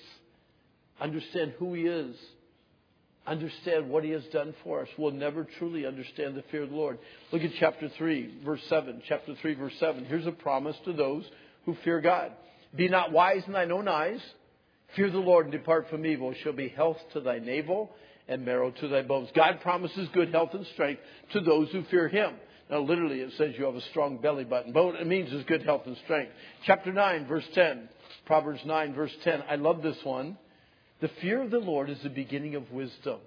understand 1.01 1.55
who 1.59 1.73
He 1.73 1.85
is, 1.85 2.15
understand 3.27 3.89
what 3.89 4.05
He 4.05 4.11
has 4.11 4.27
done 4.27 4.55
for 4.63 4.83
us, 4.83 4.89
we'll 4.99 5.13
never 5.13 5.45
truly 5.59 5.87
understand 5.87 6.35
the 6.35 6.45
fear 6.51 6.65
of 6.65 6.69
the 6.69 6.77
Lord. 6.77 6.99
Look 7.33 7.41
at 7.41 7.53
chapter 7.59 7.89
3, 7.89 8.41
verse 8.45 8.61
7. 8.69 9.01
Chapter 9.09 9.35
3, 9.41 9.55
verse 9.55 9.75
7. 9.81 10.05
Here's 10.05 10.27
a 10.27 10.33
promise 10.33 10.77
to 10.85 10.93
those 10.93 11.25
who 11.67 11.77
fear 11.85 12.01
God. 12.01 12.33
Be 12.75 12.89
not 12.89 13.13
wise 13.13 13.43
in 13.47 13.53
thine 13.53 13.71
own 13.71 13.89
eyes. 13.89 14.21
Fear 14.95 15.11
the 15.11 15.19
Lord 15.19 15.47
and 15.47 15.53
depart 15.53 15.91
from 15.91 16.07
evil. 16.07 16.33
Shall 16.43 16.53
be 16.55 16.69
health 16.69 16.99
to 17.13 17.21
thy 17.21 17.39
navel 17.39 17.91
and 18.29 18.45
marrow 18.45 18.71
to 18.71 18.89
thy 18.89 19.03
bones. 19.03 19.29
God 19.35 19.61
promises 19.61 20.09
good 20.13 20.33
health 20.33 20.51
and 20.55 20.67
strength 20.73 21.03
to 21.33 21.41
those 21.41 21.71
who 21.71 21.85
fear 21.85 22.09
him. 22.09 22.35
Now, 22.71 22.81
literally, 22.81 23.21
it 23.21 23.33
says 23.37 23.55
you 23.57 23.65
have 23.65 23.77
a 23.77 23.81
strong 23.91 24.19
belly 24.19 24.45
button, 24.45 24.73
but 24.73 24.85
what 24.85 24.95
it 24.97 25.07
means 25.07 25.33
is 25.33 25.45
good 25.45 25.63
health 25.63 25.83
and 25.87 25.97
strength. 26.05 26.33
Chapter 26.65 26.93
9, 26.93 27.27
verse 27.27 27.45
10. 27.55 27.89
Proverbs 28.25 28.61
9, 28.65 28.95
verse 28.95 29.13
10. 29.23 29.45
I 29.49 29.55
love 29.55 29.83
this 29.83 29.99
one. 30.03 30.37
The 31.01 31.11
fear 31.21 31.43
of 31.43 31.51
the 31.51 31.59
Lord 31.59 31.91
is 31.91 31.99
the 32.03 32.09
beginning 32.09 32.57
of 32.57 32.71
wisdom. 32.73 33.21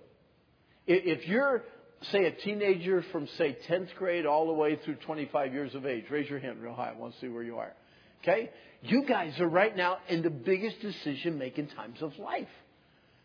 If 0.87 1.27
you're, 1.27 1.63
say, 2.11 2.25
a 2.25 2.31
teenager 2.31 3.05
from, 3.11 3.27
say, 3.37 3.57
10th 3.69 3.93
grade 3.95 4.25
all 4.25 4.47
the 4.47 4.53
way 4.53 4.77
through 4.83 4.95
25 4.95 5.53
years 5.53 5.75
of 5.75 5.85
age, 5.85 6.05
raise 6.09 6.29
your 6.29 6.39
hand 6.39 6.61
real 6.61 6.73
high. 6.73 6.89
I 6.89 6.93
want 6.93 7.13
to 7.13 7.19
see 7.21 7.27
where 7.27 7.43
you 7.43 7.57
are. 7.59 7.71
Okay? 8.21 8.49
You 8.81 9.03
guys 9.03 9.39
are 9.39 9.47
right 9.47 9.75
now 9.75 9.97
in 10.07 10.21
the 10.21 10.29
biggest 10.29 10.79
decision 10.81 11.37
making 11.37 11.67
times 11.67 12.01
of 12.01 12.17
life. 12.17 12.47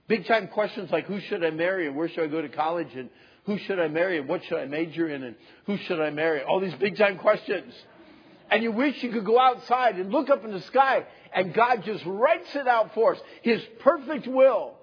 Big 0.08 0.26
time 0.26 0.48
questions 0.48 0.90
like 0.90 1.06
who 1.06 1.20
should 1.20 1.44
I 1.44 1.50
marry 1.50 1.86
and 1.86 1.96
where 1.96 2.08
should 2.08 2.24
I 2.24 2.26
go 2.26 2.42
to 2.42 2.48
college 2.48 2.94
and 2.94 3.08
who 3.46 3.58
should 3.58 3.78
I 3.78 3.88
marry 3.88 4.18
and 4.18 4.28
what 4.28 4.44
should 4.44 4.58
I 4.58 4.66
major 4.66 5.08
in 5.08 5.22
and 5.22 5.36
who 5.66 5.76
should 5.78 6.00
I 6.00 6.10
marry? 6.10 6.42
All 6.42 6.60
these 6.60 6.74
big 6.74 6.96
time 6.96 7.18
questions. 7.18 7.72
And 8.50 8.62
you 8.62 8.72
wish 8.72 9.02
you 9.02 9.10
could 9.10 9.24
go 9.24 9.38
outside 9.38 9.96
and 9.96 10.10
look 10.10 10.28
up 10.28 10.44
in 10.44 10.50
the 10.50 10.60
sky 10.62 11.06
and 11.34 11.54
God 11.54 11.82
just 11.84 12.04
writes 12.04 12.54
it 12.54 12.68
out 12.68 12.92
for 12.94 13.14
us. 13.14 13.20
His 13.42 13.62
perfect 13.80 14.26
will. 14.26 14.74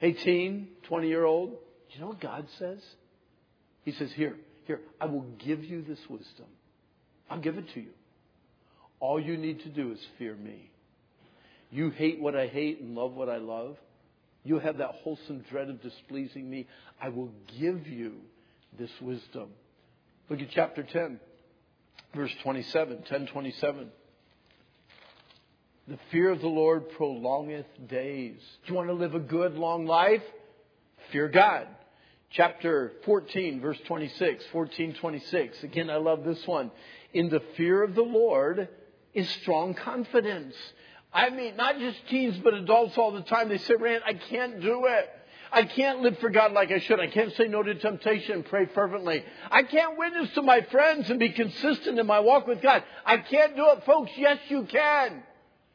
18, 0.00 0.68
20 0.84 1.08
year 1.08 1.24
old. 1.24 1.56
You 1.90 2.00
know 2.00 2.08
what 2.08 2.20
God 2.20 2.46
says? 2.58 2.78
He 3.84 3.92
says, 3.92 4.10
here, 4.12 4.36
here, 4.66 4.80
I 5.00 5.06
will 5.06 5.26
give 5.38 5.62
you 5.62 5.82
this 5.82 5.98
wisdom. 6.08 6.46
I'll 7.30 7.40
give 7.40 7.58
it 7.58 7.72
to 7.74 7.80
you. 7.80 7.90
All 9.04 9.20
you 9.20 9.36
need 9.36 9.60
to 9.64 9.68
do 9.68 9.92
is 9.92 9.98
fear 10.18 10.34
me. 10.34 10.70
You 11.70 11.90
hate 11.90 12.22
what 12.22 12.34
I 12.34 12.46
hate 12.46 12.80
and 12.80 12.94
love 12.94 13.12
what 13.12 13.28
I 13.28 13.36
love. 13.36 13.76
You 14.44 14.58
have 14.58 14.78
that 14.78 14.92
wholesome 15.02 15.44
dread 15.50 15.68
of 15.68 15.82
displeasing 15.82 16.48
me. 16.48 16.66
I 17.02 17.10
will 17.10 17.28
give 17.60 17.86
you 17.86 18.14
this 18.78 18.88
wisdom. 19.02 19.50
Look 20.30 20.40
at 20.40 20.48
chapter 20.54 20.82
10, 20.82 21.20
verse 22.16 22.30
27, 22.42 22.94
1027. 22.96 23.88
The 25.86 25.98
fear 26.10 26.30
of 26.30 26.40
the 26.40 26.46
Lord 26.46 26.88
prolongeth 26.96 27.66
days. 27.86 28.40
Do 28.64 28.72
you 28.72 28.74
want 28.74 28.88
to 28.88 28.94
live 28.94 29.14
a 29.14 29.20
good, 29.20 29.52
long 29.52 29.84
life? 29.84 30.22
Fear 31.12 31.28
God. 31.28 31.68
Chapter 32.30 32.92
14, 33.04 33.60
verse 33.60 33.78
26, 33.86 34.44
14, 34.50 34.94
26. 34.98 35.62
Again, 35.62 35.90
I 35.90 35.96
love 35.96 36.24
this 36.24 36.40
one. 36.46 36.70
In 37.12 37.28
the 37.28 37.42
fear 37.58 37.82
of 37.82 37.94
the 37.94 38.00
Lord, 38.00 38.70
is 39.14 39.28
strong 39.30 39.74
confidence. 39.74 40.54
I 41.12 41.30
mean, 41.30 41.56
not 41.56 41.78
just 41.78 41.96
teens, 42.08 42.38
but 42.42 42.54
adults 42.54 42.98
all 42.98 43.12
the 43.12 43.22
time. 43.22 43.48
They 43.48 43.58
say, 43.58 43.74
Rand, 43.74 44.02
I 44.04 44.14
can't 44.14 44.60
do 44.60 44.86
it. 44.86 45.10
I 45.52 45.62
can't 45.62 46.00
live 46.00 46.18
for 46.18 46.30
God 46.30 46.52
like 46.52 46.72
I 46.72 46.80
should. 46.80 46.98
I 46.98 47.06
can't 47.06 47.32
say 47.36 47.46
no 47.46 47.62
to 47.62 47.76
temptation 47.76 48.32
and 48.32 48.44
pray 48.44 48.66
fervently. 48.74 49.24
I 49.48 49.62
can't 49.62 49.96
witness 49.96 50.34
to 50.34 50.42
my 50.42 50.62
friends 50.62 51.08
and 51.08 51.20
be 51.20 51.28
consistent 51.28 51.96
in 51.96 52.06
my 52.06 52.18
walk 52.18 52.48
with 52.48 52.60
God. 52.60 52.82
I 53.06 53.18
can't 53.18 53.54
do 53.54 53.70
it, 53.70 53.84
folks. 53.84 54.10
Yes, 54.16 54.38
you 54.48 54.64
can. 54.64 55.22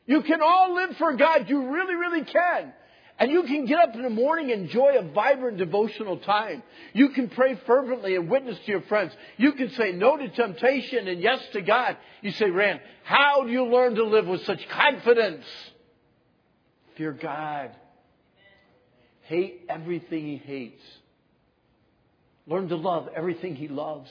You 0.05 0.21
can 0.23 0.41
all 0.41 0.75
live 0.75 0.97
for 0.97 1.15
God. 1.15 1.49
You 1.49 1.71
really, 1.71 1.95
really 1.95 2.25
can. 2.25 2.73
And 3.19 3.29
you 3.31 3.43
can 3.43 3.65
get 3.65 3.79
up 3.79 3.95
in 3.95 4.01
the 4.01 4.09
morning 4.09 4.51
and 4.51 4.63
enjoy 4.63 4.97
a 4.97 5.03
vibrant 5.03 5.57
devotional 5.57 6.17
time. 6.17 6.63
You 6.93 7.09
can 7.09 7.29
pray 7.29 7.59
fervently 7.67 8.15
and 8.15 8.29
witness 8.29 8.57
to 8.65 8.71
your 8.71 8.81
friends. 8.83 9.11
You 9.35 9.51
can 9.51 9.71
say 9.71 9.91
no 9.91 10.15
to 10.15 10.29
temptation 10.29 11.05
and 11.09 11.21
yes 11.21 11.39
to 11.51 11.61
God. 11.61 11.97
You 12.21 12.31
say, 12.31 12.49
Rand, 12.49 12.79
how 13.03 13.43
do 13.43 13.51
you 13.51 13.65
learn 13.65 13.95
to 13.95 14.05
live 14.05 14.25
with 14.25 14.45
such 14.45 14.65
confidence? 14.69 15.43
Fear 16.95 17.11
God. 17.13 17.71
Hate 19.23 19.65
everything 19.67 20.25
He 20.25 20.37
hates. 20.37 20.81
Learn 22.47 22.69
to 22.69 22.77
love 22.77 23.09
everything 23.13 23.55
He 23.55 23.67
loves. 23.67 24.09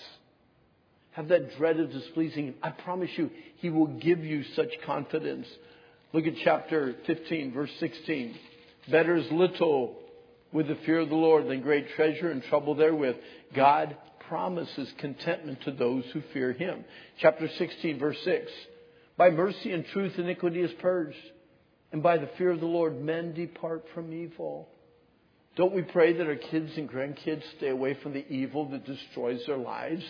Have 1.13 1.29
that 1.29 1.57
dread 1.57 1.81
of 1.81 1.91
displeasing 1.91 2.49
Him. 2.49 2.55
I 2.63 2.71
promise 2.71 3.11
you, 3.17 3.31
He 3.57 3.71
will 3.71 3.87
give 3.87 4.23
you 4.23 4.45
such 4.55 4.71
confidence. 4.85 5.49
Look 6.13 6.27
at 6.27 6.35
chapter 6.45 6.95
15, 7.07 7.55
verse 7.55 7.71
16. 7.81 8.39
Better 8.91 9.17
is 9.17 9.31
little 9.31 9.97
with 10.53 10.69
the 10.69 10.79
fear 10.87 11.01
of 11.01 11.09
the 11.09 11.15
Lord 11.15 11.49
than 11.49 11.61
great 11.61 11.91
treasure 11.91 12.31
and 12.31 12.43
trouble 12.45 12.75
therewith. 12.75 13.17
God 13.55 13.97
promises 14.29 14.93
contentment 14.99 15.63
to 15.63 15.73
those 15.73 16.05
who 16.13 16.23
fear 16.33 16.53
him. 16.53 16.85
Chapter 17.21 17.49
16, 17.59 17.99
verse 17.99 18.19
6. 18.25 18.51
By 19.17 19.31
mercy 19.31 19.73
and 19.73 19.85
truth 19.87 20.19
iniquity 20.19 20.61
is 20.61 20.71
purged, 20.81 21.17
and 21.93 22.03
by 22.03 22.19
the 22.19 22.31
fear 22.39 22.51
of 22.51 22.61
the 22.61 22.67
Lord 22.67 23.01
men 23.01 23.35
depart 23.35 23.85
from 23.95 24.13
evil. 24.13 24.69
Don't 25.57 25.75
we 25.75 25.83
pray 25.83 26.13
that 26.13 26.27
our 26.27 26.37
kids 26.37 26.71
and 26.77 26.89
grandkids 26.89 27.43
stay 27.57 27.69
away 27.69 27.95
from 28.03 28.13
the 28.13 28.27
evil 28.29 28.69
that 28.71 28.87
destroys 28.87 29.41
their 29.47 29.57
lives? 29.57 30.05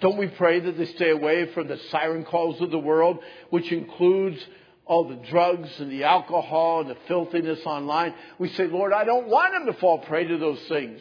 Don't 0.00 0.16
we 0.16 0.28
pray 0.28 0.60
that 0.60 0.78
they 0.78 0.86
stay 0.86 1.10
away 1.10 1.52
from 1.54 1.66
the 1.66 1.78
siren 1.90 2.24
calls 2.24 2.60
of 2.60 2.70
the 2.70 2.78
world, 2.78 3.18
which 3.50 3.70
includes 3.72 4.38
all 4.86 5.08
the 5.08 5.16
drugs 5.30 5.68
and 5.78 5.90
the 5.90 6.04
alcohol 6.04 6.80
and 6.80 6.90
the 6.90 6.96
filthiness 7.08 7.60
online. 7.64 8.14
We 8.38 8.50
say, 8.50 8.66
Lord, 8.66 8.92
I 8.92 9.04
don't 9.04 9.28
want 9.28 9.52
them 9.54 9.66
to 9.72 9.80
fall 9.80 9.98
prey 9.98 10.26
to 10.26 10.38
those 10.38 10.60
things. 10.68 11.00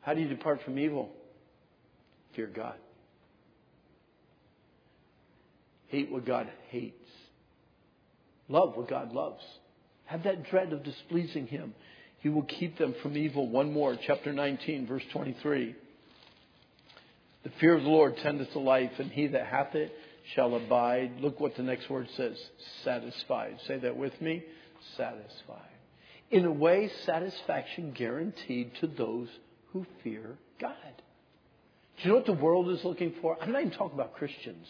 How 0.00 0.14
do 0.14 0.20
you 0.20 0.28
depart 0.28 0.62
from 0.64 0.78
evil? 0.78 1.10
Fear 2.34 2.48
God. 2.48 2.74
Hate 5.88 6.10
what 6.10 6.26
God 6.26 6.50
hates. 6.68 6.94
Love 8.48 8.76
what 8.76 8.88
God 8.88 9.12
loves. 9.12 9.42
Have 10.04 10.24
that 10.24 10.44
dread 10.50 10.72
of 10.72 10.84
displeasing 10.84 11.46
Him. 11.46 11.74
He 12.20 12.28
will 12.28 12.42
keep 12.42 12.78
them 12.78 12.94
from 13.02 13.16
evil. 13.16 13.48
One 13.48 13.72
more, 13.72 13.96
chapter 14.06 14.32
19, 14.32 14.86
verse 14.86 15.02
23. 15.12 15.74
The 17.44 17.50
fear 17.60 17.76
of 17.76 17.84
the 17.84 17.88
Lord 17.88 18.16
tendeth 18.18 18.52
to 18.52 18.58
life, 18.58 18.92
and 18.98 19.10
he 19.10 19.28
that 19.28 19.46
hath 19.46 19.76
it 19.76 19.92
shall 20.34 20.54
abide. 20.56 21.20
Look 21.20 21.40
what 21.40 21.56
the 21.56 21.62
next 21.62 21.88
word 21.88 22.08
says 22.16 22.36
satisfied. 22.84 23.58
Say 23.66 23.78
that 23.78 23.96
with 23.96 24.20
me 24.20 24.42
satisfied. 24.96 25.60
In 26.30 26.44
a 26.44 26.52
way, 26.52 26.90
satisfaction 27.04 27.92
guaranteed 27.92 28.72
to 28.80 28.88
those 28.88 29.28
who 29.72 29.86
fear 30.02 30.36
God. 30.60 30.72
Do 31.96 32.02
you 32.02 32.10
know 32.10 32.16
what 32.16 32.26
the 32.26 32.32
world 32.32 32.68
is 32.70 32.84
looking 32.84 33.14
for? 33.22 33.36
I'm 33.40 33.52
not 33.52 33.62
even 33.62 33.72
talking 33.72 33.94
about 33.94 34.14
Christians. 34.14 34.66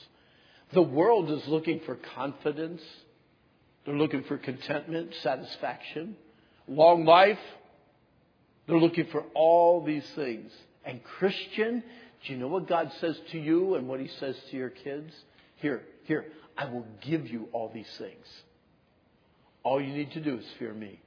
The 0.72 0.82
world 0.82 1.30
is 1.30 1.46
looking 1.48 1.80
for 1.86 1.96
confidence. 2.14 2.82
They're 3.84 3.96
looking 3.96 4.24
for 4.24 4.36
contentment, 4.36 5.14
satisfaction, 5.22 6.16
long 6.68 7.04
life. 7.04 7.38
They're 8.66 8.78
looking 8.78 9.06
for 9.06 9.24
all 9.34 9.84
these 9.84 10.06
things. 10.14 10.52
And 10.84 11.02
Christian, 11.02 11.82
do 12.24 12.32
you 12.32 12.38
know 12.38 12.48
what 12.48 12.68
God 12.68 12.92
says 13.00 13.18
to 13.32 13.38
you 13.38 13.76
and 13.76 13.88
what 13.88 14.00
He 14.00 14.08
says 14.20 14.36
to 14.50 14.56
your 14.56 14.70
kids? 14.70 15.12
Here, 15.56 15.82
here. 16.04 16.26
I 16.56 16.66
will 16.66 16.86
give 17.02 17.26
you 17.28 17.48
all 17.52 17.70
these 17.72 17.90
things. 17.98 18.26
All 19.62 19.80
you 19.80 19.92
need 19.92 20.12
to 20.12 20.20
do 20.20 20.38
is 20.38 20.44
fear 20.58 20.72
me. 20.72 21.00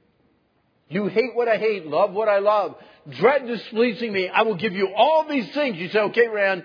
You 0.88 1.06
hate 1.06 1.34
what 1.34 1.48
I 1.48 1.56
hate, 1.56 1.86
love 1.86 2.12
what 2.12 2.28
I 2.28 2.40
love, 2.40 2.74
dread 3.08 3.46
displeasing 3.46 4.12
me. 4.12 4.28
I 4.28 4.42
will 4.42 4.56
give 4.56 4.72
you 4.72 4.92
all 4.94 5.24
these 5.28 5.48
things. 5.54 5.76
You 5.78 5.88
say, 5.88 6.00
okay, 6.00 6.26
Rand, 6.26 6.64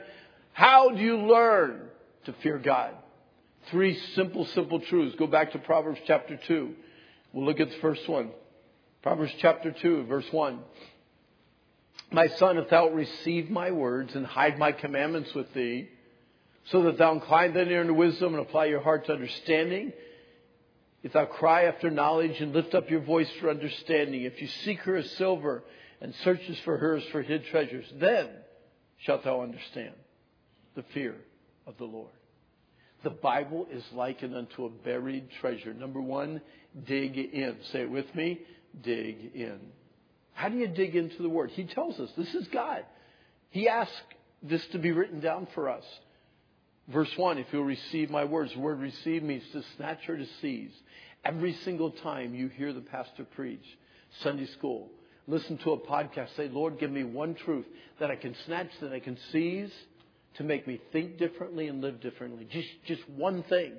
how 0.51 0.89
do 0.89 1.01
you 1.01 1.17
learn 1.17 1.81
to 2.25 2.33
fear 2.41 2.57
God? 2.57 2.95
Three 3.69 3.97
simple, 4.15 4.45
simple 4.47 4.79
truths. 4.79 5.15
Go 5.17 5.27
back 5.27 5.51
to 5.51 5.59
Proverbs 5.59 5.99
chapter 6.07 6.39
2. 6.47 6.73
We'll 7.33 7.45
look 7.45 7.59
at 7.59 7.69
the 7.69 7.77
first 7.81 8.07
one. 8.09 8.31
Proverbs 9.03 9.31
chapter 9.39 9.71
2, 9.71 10.05
verse 10.05 10.25
1. 10.31 10.59
My 12.11 12.27
son, 12.27 12.57
if 12.57 12.69
thou 12.69 12.89
receive 12.89 13.49
my 13.49 13.71
words 13.71 14.15
and 14.15 14.25
hide 14.25 14.57
my 14.57 14.71
commandments 14.71 15.33
with 15.35 15.53
thee, 15.53 15.89
so 16.71 16.83
that 16.83 16.97
thou 16.97 17.13
incline 17.13 17.53
thine 17.53 17.69
ear 17.69 17.81
unto 17.81 17.93
wisdom 17.93 18.33
and 18.33 18.41
apply 18.41 18.65
your 18.65 18.81
heart 18.81 19.05
to 19.05 19.13
understanding, 19.13 19.93
if 21.03 21.13
thou 21.13 21.25
cry 21.25 21.65
after 21.65 21.91
knowledge 21.91 22.39
and 22.39 22.53
lift 22.53 22.73
up 22.73 22.89
your 22.89 23.01
voice 23.01 23.29
for 23.39 23.49
understanding, 23.49 24.23
if 24.23 24.41
you 24.41 24.47
seek 24.63 24.79
her 24.79 24.95
as 24.95 25.09
silver 25.11 25.63
and 26.01 26.13
searches 26.23 26.57
for 26.65 26.77
her 26.77 26.95
as 26.97 27.03
for 27.11 27.21
hid 27.21 27.45
treasures, 27.45 27.85
then 27.99 28.27
shalt 28.97 29.23
thou 29.23 29.41
understand 29.41 29.93
the 30.75 30.83
fear 30.93 31.15
of 31.67 31.77
the 31.77 31.85
Lord. 31.85 32.11
The 33.03 33.11
Bible 33.11 33.67
is 33.71 33.83
likened 33.93 34.35
unto 34.35 34.65
a 34.65 34.69
buried 34.69 35.29
treasure. 35.39 35.73
Number 35.75 36.01
one, 36.01 36.41
dig 36.87 37.17
in. 37.17 37.57
Say 37.71 37.81
it 37.81 37.91
with 37.91 38.13
me. 38.15 38.41
Dig 38.81 39.35
in. 39.35 39.59
How 40.33 40.49
do 40.49 40.57
you 40.57 40.67
dig 40.67 40.95
into 40.95 41.21
the 41.21 41.29
Word? 41.29 41.51
He 41.51 41.65
tells 41.65 41.99
us 41.99 42.09
this 42.17 42.33
is 42.33 42.47
God. 42.47 42.83
He 43.51 43.69
asked 43.69 43.91
this 44.41 44.65
to 44.71 44.79
be 44.79 44.91
written 44.91 45.19
down 45.19 45.47
for 45.53 45.69
us. 45.69 45.83
Verse 46.87 47.11
1 47.15 47.37
If 47.37 47.47
you'll 47.51 47.63
receive 47.63 48.09
my 48.09 48.25
words, 48.25 48.53
the 48.53 48.59
word 48.59 48.79
receive 48.79 49.23
means 49.23 49.43
to 49.53 49.63
snatch 49.77 50.07
or 50.07 50.17
to 50.17 50.27
seize. 50.41 50.71
Every 51.23 51.53
single 51.63 51.91
time 51.91 52.35
you 52.35 52.49
hear 52.49 52.71
the 52.71 52.81
pastor 52.81 53.25
preach, 53.35 53.63
Sunday 54.21 54.45
school, 54.57 54.89
listen 55.27 55.57
to 55.59 55.71
a 55.71 55.79
podcast, 55.79 56.35
say, 56.37 56.49
Lord, 56.49 56.79
give 56.79 56.91
me 56.91 57.03
one 57.03 57.33
truth 57.33 57.65
that 57.99 58.11
I 58.11 58.15
can 58.15 58.35
snatch, 58.45 58.69
that 58.81 58.93
I 58.93 58.99
can 58.99 59.17
seize 59.31 59.71
to 60.35 60.43
make 60.43 60.67
me 60.67 60.79
think 60.91 61.17
differently 61.17 61.67
and 61.67 61.81
live 61.81 62.01
differently. 62.01 62.47
Just, 62.51 62.67
just 62.85 63.09
one 63.09 63.41
thing. 63.43 63.73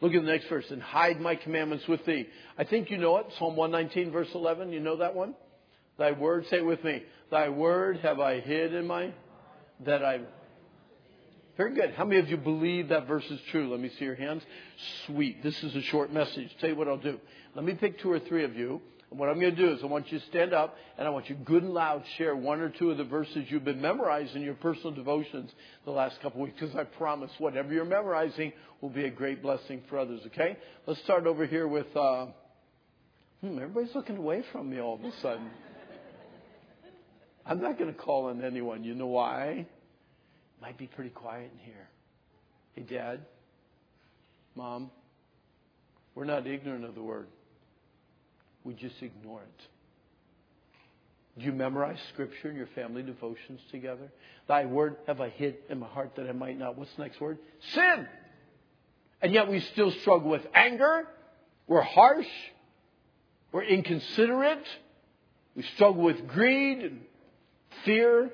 Look 0.00 0.14
at 0.14 0.22
the 0.22 0.28
next 0.28 0.48
verse. 0.48 0.66
And 0.70 0.80
hide 0.80 1.20
my 1.20 1.34
commandments 1.34 1.86
with 1.88 2.04
thee. 2.06 2.26
I 2.56 2.64
think 2.64 2.90
you 2.90 2.98
know 2.98 3.18
it. 3.18 3.26
Psalm 3.38 3.56
119, 3.56 4.12
verse 4.12 4.28
11. 4.34 4.72
You 4.72 4.80
know 4.80 4.96
that 4.98 5.14
one? 5.14 5.34
Thy 5.98 6.12
word, 6.12 6.46
say 6.48 6.58
it 6.58 6.66
with 6.66 6.82
me. 6.84 7.02
Thy 7.30 7.48
word 7.48 7.98
have 7.98 8.20
I 8.20 8.40
hid 8.40 8.74
in 8.74 8.86
my, 8.86 9.12
that 9.84 10.04
I 10.04 10.20
very 11.56 11.74
good. 11.74 11.94
How 11.94 12.04
many 12.04 12.20
of 12.20 12.28
you 12.28 12.36
believe 12.36 12.88
that 12.88 13.06
verse 13.06 13.24
is 13.30 13.40
true? 13.50 13.70
Let 13.70 13.80
me 13.80 13.90
see 13.98 14.04
your 14.04 14.14
hands. 14.14 14.42
Sweet. 15.06 15.42
This 15.42 15.62
is 15.62 15.74
a 15.74 15.82
short 15.82 16.12
message. 16.12 16.54
Tell 16.60 16.68
you 16.68 16.76
what 16.76 16.86
I'll 16.86 16.98
do. 16.98 17.18
Let 17.54 17.64
me 17.64 17.72
pick 17.74 17.98
two 18.00 18.10
or 18.10 18.20
three 18.20 18.44
of 18.44 18.54
you. 18.54 18.82
And 19.10 19.18
what 19.18 19.28
I'm 19.28 19.40
going 19.40 19.54
to 19.54 19.62
do 19.62 19.72
is 19.72 19.82
I 19.82 19.86
want 19.86 20.10
you 20.12 20.18
to 20.18 20.26
stand 20.26 20.52
up 20.52 20.76
and 20.98 21.06
I 21.06 21.10
want 21.10 21.30
you 21.30 21.36
good 21.36 21.62
and 21.62 21.72
loud 21.72 22.02
share 22.18 22.36
one 22.36 22.60
or 22.60 22.68
two 22.68 22.90
of 22.90 22.98
the 22.98 23.04
verses 23.04 23.46
you've 23.48 23.64
been 23.64 23.80
memorizing 23.80 24.36
in 24.36 24.42
your 24.42 24.54
personal 24.54 24.90
devotions 24.90 25.50
the 25.84 25.92
last 25.92 26.20
couple 26.20 26.42
of 26.42 26.48
weeks 26.48 26.60
because 26.60 26.76
I 26.76 26.84
promise 26.84 27.30
whatever 27.38 27.72
you're 27.72 27.84
memorizing 27.84 28.52
will 28.80 28.90
be 28.90 29.04
a 29.04 29.10
great 29.10 29.42
blessing 29.42 29.82
for 29.88 29.98
others, 29.98 30.20
okay? 30.26 30.58
Let's 30.86 31.00
start 31.04 31.26
over 31.26 31.46
here 31.46 31.68
with, 31.68 31.86
uh, 31.96 32.26
hmm, 33.40 33.56
everybody's 33.56 33.94
looking 33.94 34.16
away 34.16 34.42
from 34.52 34.68
me 34.68 34.80
all 34.80 34.96
of 34.96 35.04
a 35.04 35.12
sudden. 35.22 35.48
I'm 37.46 37.62
not 37.62 37.78
going 37.78 37.94
to 37.94 37.98
call 37.98 38.26
on 38.26 38.44
anyone. 38.44 38.82
You 38.82 38.94
know 38.96 39.06
why? 39.06 39.66
Might 40.60 40.78
be 40.78 40.86
pretty 40.86 41.10
quiet 41.10 41.50
in 41.52 41.58
here. 41.64 41.88
Hey, 42.74 42.82
Dad, 42.82 43.20
Mom, 44.54 44.90
we're 46.14 46.24
not 46.24 46.46
ignorant 46.46 46.84
of 46.84 46.94
the 46.94 47.02
word. 47.02 47.26
We 48.64 48.74
just 48.74 48.96
ignore 49.02 49.42
it. 49.42 49.62
Do 51.38 51.44
you 51.44 51.52
memorize 51.52 51.98
scripture 52.14 52.50
in 52.50 52.56
your 52.56 52.68
family 52.68 53.02
devotions 53.02 53.60
together? 53.70 54.10
Thy 54.48 54.64
word 54.64 54.96
have 55.06 55.20
I 55.20 55.28
hid 55.28 55.56
in 55.68 55.78
my 55.78 55.86
heart 55.86 56.16
that 56.16 56.28
I 56.28 56.32
might 56.32 56.58
not. 56.58 56.78
What's 56.78 56.90
the 56.96 57.02
next 57.02 57.20
word? 57.20 57.38
Sin! 57.74 58.08
And 59.20 59.34
yet 59.34 59.48
we 59.48 59.60
still 59.60 59.90
struggle 60.00 60.30
with 60.30 60.46
anger. 60.54 61.06
We're 61.66 61.82
harsh. 61.82 62.26
We're 63.52 63.64
inconsiderate. 63.64 64.66
We 65.54 65.62
struggle 65.74 66.02
with 66.02 66.26
greed 66.26 66.78
and 66.78 67.00
fear 67.84 68.30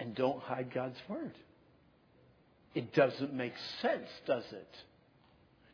and 0.00 0.14
don't 0.14 0.40
hide 0.40 0.72
God's 0.74 0.98
word. 1.08 1.32
It 2.74 2.92
doesn't 2.94 3.34
make 3.34 3.52
sense, 3.82 4.08
does 4.26 4.44
it? 4.52 4.68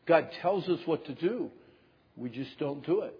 God 0.07 0.29
tells 0.41 0.67
us 0.67 0.79
what 0.85 1.05
to 1.05 1.13
do. 1.13 1.49
We 2.15 2.29
just 2.29 2.57
don't 2.59 2.85
do 2.85 3.01
it. 3.01 3.15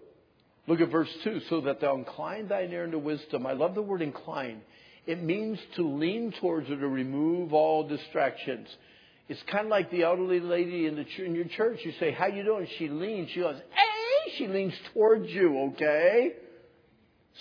Look 0.66 0.80
at 0.80 0.90
verse 0.90 1.10
2. 1.24 1.40
So 1.48 1.62
that 1.62 1.80
thou 1.80 1.96
incline 1.96 2.48
thine 2.48 2.70
ear 2.72 2.84
unto 2.84 2.98
wisdom. 2.98 3.46
I 3.46 3.52
love 3.52 3.74
the 3.74 3.82
word 3.82 4.02
incline. 4.02 4.60
It 5.06 5.22
means 5.22 5.58
to 5.76 5.88
lean 5.88 6.34
towards 6.40 6.68
or 6.68 6.76
to 6.76 6.88
remove 6.88 7.54
all 7.54 7.88
distractions. 7.88 8.68
It's 9.28 9.42
kind 9.50 9.64
of 9.64 9.70
like 9.70 9.90
the 9.90 10.02
elderly 10.02 10.40
lady 10.40 10.86
in, 10.86 10.96
the, 10.96 11.24
in 11.24 11.34
your 11.34 11.46
church. 11.46 11.80
You 11.84 11.92
say, 12.00 12.12
how 12.12 12.26
you 12.26 12.42
doing? 12.42 12.66
She 12.78 12.88
leans. 12.88 13.30
She 13.30 13.40
goes, 13.40 13.56
hey! 13.56 14.32
She 14.36 14.46
leans 14.46 14.74
towards 14.92 15.30
you, 15.30 15.72
okay? 15.72 16.32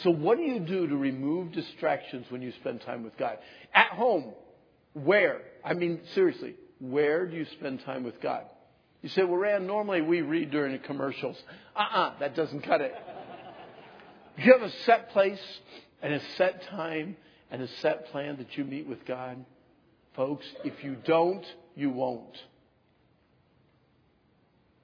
So, 0.04 0.12
what 0.12 0.38
do 0.38 0.44
you 0.44 0.60
do 0.60 0.88
to 0.88 0.96
remove 0.96 1.52
distractions 1.52 2.28
when 2.30 2.42
you 2.42 2.52
spend 2.60 2.82
time 2.82 3.04
with 3.04 3.18
God? 3.18 3.38
At 3.74 3.92
home, 3.92 4.34
where? 4.94 5.42
I 5.64 5.74
mean, 5.74 6.02
seriously, 6.14 6.56
where 6.80 7.26
do 7.26 7.36
you 7.36 7.46
spend 7.54 7.82
time 7.82 8.04
with 8.04 8.22
God? 8.22 8.44
You 9.02 9.10
say, 9.10 9.24
well, 9.24 9.38
Rand, 9.38 9.66
normally 9.66 10.02
we 10.02 10.22
read 10.22 10.52
during 10.52 10.74
the 10.74 10.80
commercials. 10.80 11.38
Uh 11.76 11.80
uh-uh, 11.80 12.00
uh 12.00 12.20
that 12.20 12.36
doesn't 12.36 12.62
cut 12.62 12.82
it. 12.82 12.94
You 14.38 14.54
have 14.54 14.62
a 14.62 14.72
set 14.86 15.10
place 15.10 15.42
and 16.02 16.14
a 16.14 16.22
set 16.38 16.64
time 16.70 17.18
and 17.50 17.62
a 17.62 17.68
set 17.82 18.08
plan 18.08 18.38
that 18.38 18.56
you 18.58 18.66
meet 18.66 18.88
with 18.88 19.06
God. 19.06 19.44
Folks, 20.16 20.46
if 20.64 20.84
you 20.84 20.96
don't, 21.06 21.46
you 21.76 21.90
won't. 21.90 22.36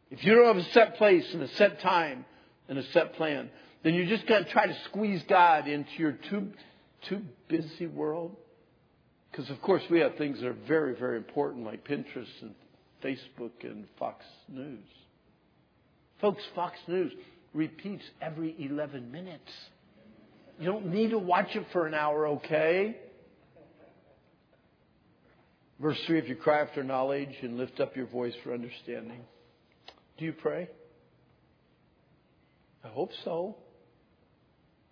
If 0.09 0.23
you 0.23 0.35
don't 0.35 0.45
have 0.45 0.57
a 0.57 0.71
set 0.71 0.95
place 0.97 1.25
and 1.33 1.43
a 1.43 1.47
set 1.55 1.81
time 1.81 2.25
and 2.67 2.77
a 2.77 2.83
set 2.91 3.13
plan, 3.13 3.49
then 3.83 3.93
you're 3.93 4.05
just 4.07 4.25
going 4.27 4.43
to 4.43 4.49
try 4.49 4.65
to 4.65 4.77
squeeze 4.89 5.21
God 5.27 5.67
into 5.67 5.91
your 5.97 6.17
too, 6.29 6.51
too 7.09 7.21
busy 7.49 7.87
world. 7.87 8.35
Because, 9.29 9.49
of 9.49 9.61
course, 9.61 9.81
we 9.89 9.99
have 9.99 10.15
things 10.15 10.39
that 10.39 10.47
are 10.47 10.55
very, 10.67 10.95
very 10.95 11.17
important 11.17 11.65
like 11.65 11.85
Pinterest 11.87 12.27
and 12.41 12.53
Facebook 13.03 13.51
and 13.63 13.85
Fox 13.99 14.23
News. 14.47 14.85
Folks, 16.21 16.41
Fox 16.55 16.77
News 16.87 17.11
repeats 17.53 18.03
every 18.21 18.55
11 18.57 19.11
minutes. 19.11 19.51
You 20.59 20.71
don't 20.71 20.87
need 20.87 21.09
to 21.09 21.17
watch 21.17 21.55
it 21.55 21.65
for 21.73 21.87
an 21.87 21.93
hour, 21.93 22.27
okay? 22.27 22.95
Verse 25.79 25.97
3 26.07 26.19
If 26.19 26.29
you 26.29 26.35
cry 26.35 26.61
after 26.61 26.83
knowledge 26.83 27.35
and 27.41 27.57
lift 27.57 27.79
up 27.79 27.95
your 27.95 28.05
voice 28.05 28.33
for 28.43 28.53
understanding. 28.53 29.21
Do 30.17 30.25
you 30.25 30.33
pray? 30.33 30.69
I 32.83 32.87
hope 32.87 33.11
so. 33.25 33.57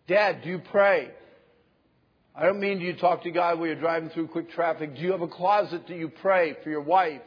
Dad, 0.07 0.41
do 0.43 0.49
you 0.49 0.59
pray? 0.59 1.09
I 2.35 2.45
don't 2.45 2.59
mean 2.59 2.79
do 2.79 2.85
you 2.85 2.95
talk 2.95 3.23
to 3.23 3.31
God 3.31 3.57
while 3.57 3.67
you're 3.67 3.75
driving 3.75 4.09
through 4.09 4.27
quick 4.27 4.51
traffic. 4.51 4.95
Do 4.95 5.01
you 5.01 5.11
have 5.11 5.21
a 5.21 5.27
closet 5.27 5.87
that 5.87 5.97
you 5.97 6.09
pray 6.09 6.55
for 6.63 6.69
your 6.69 6.81
wife? 6.81 7.21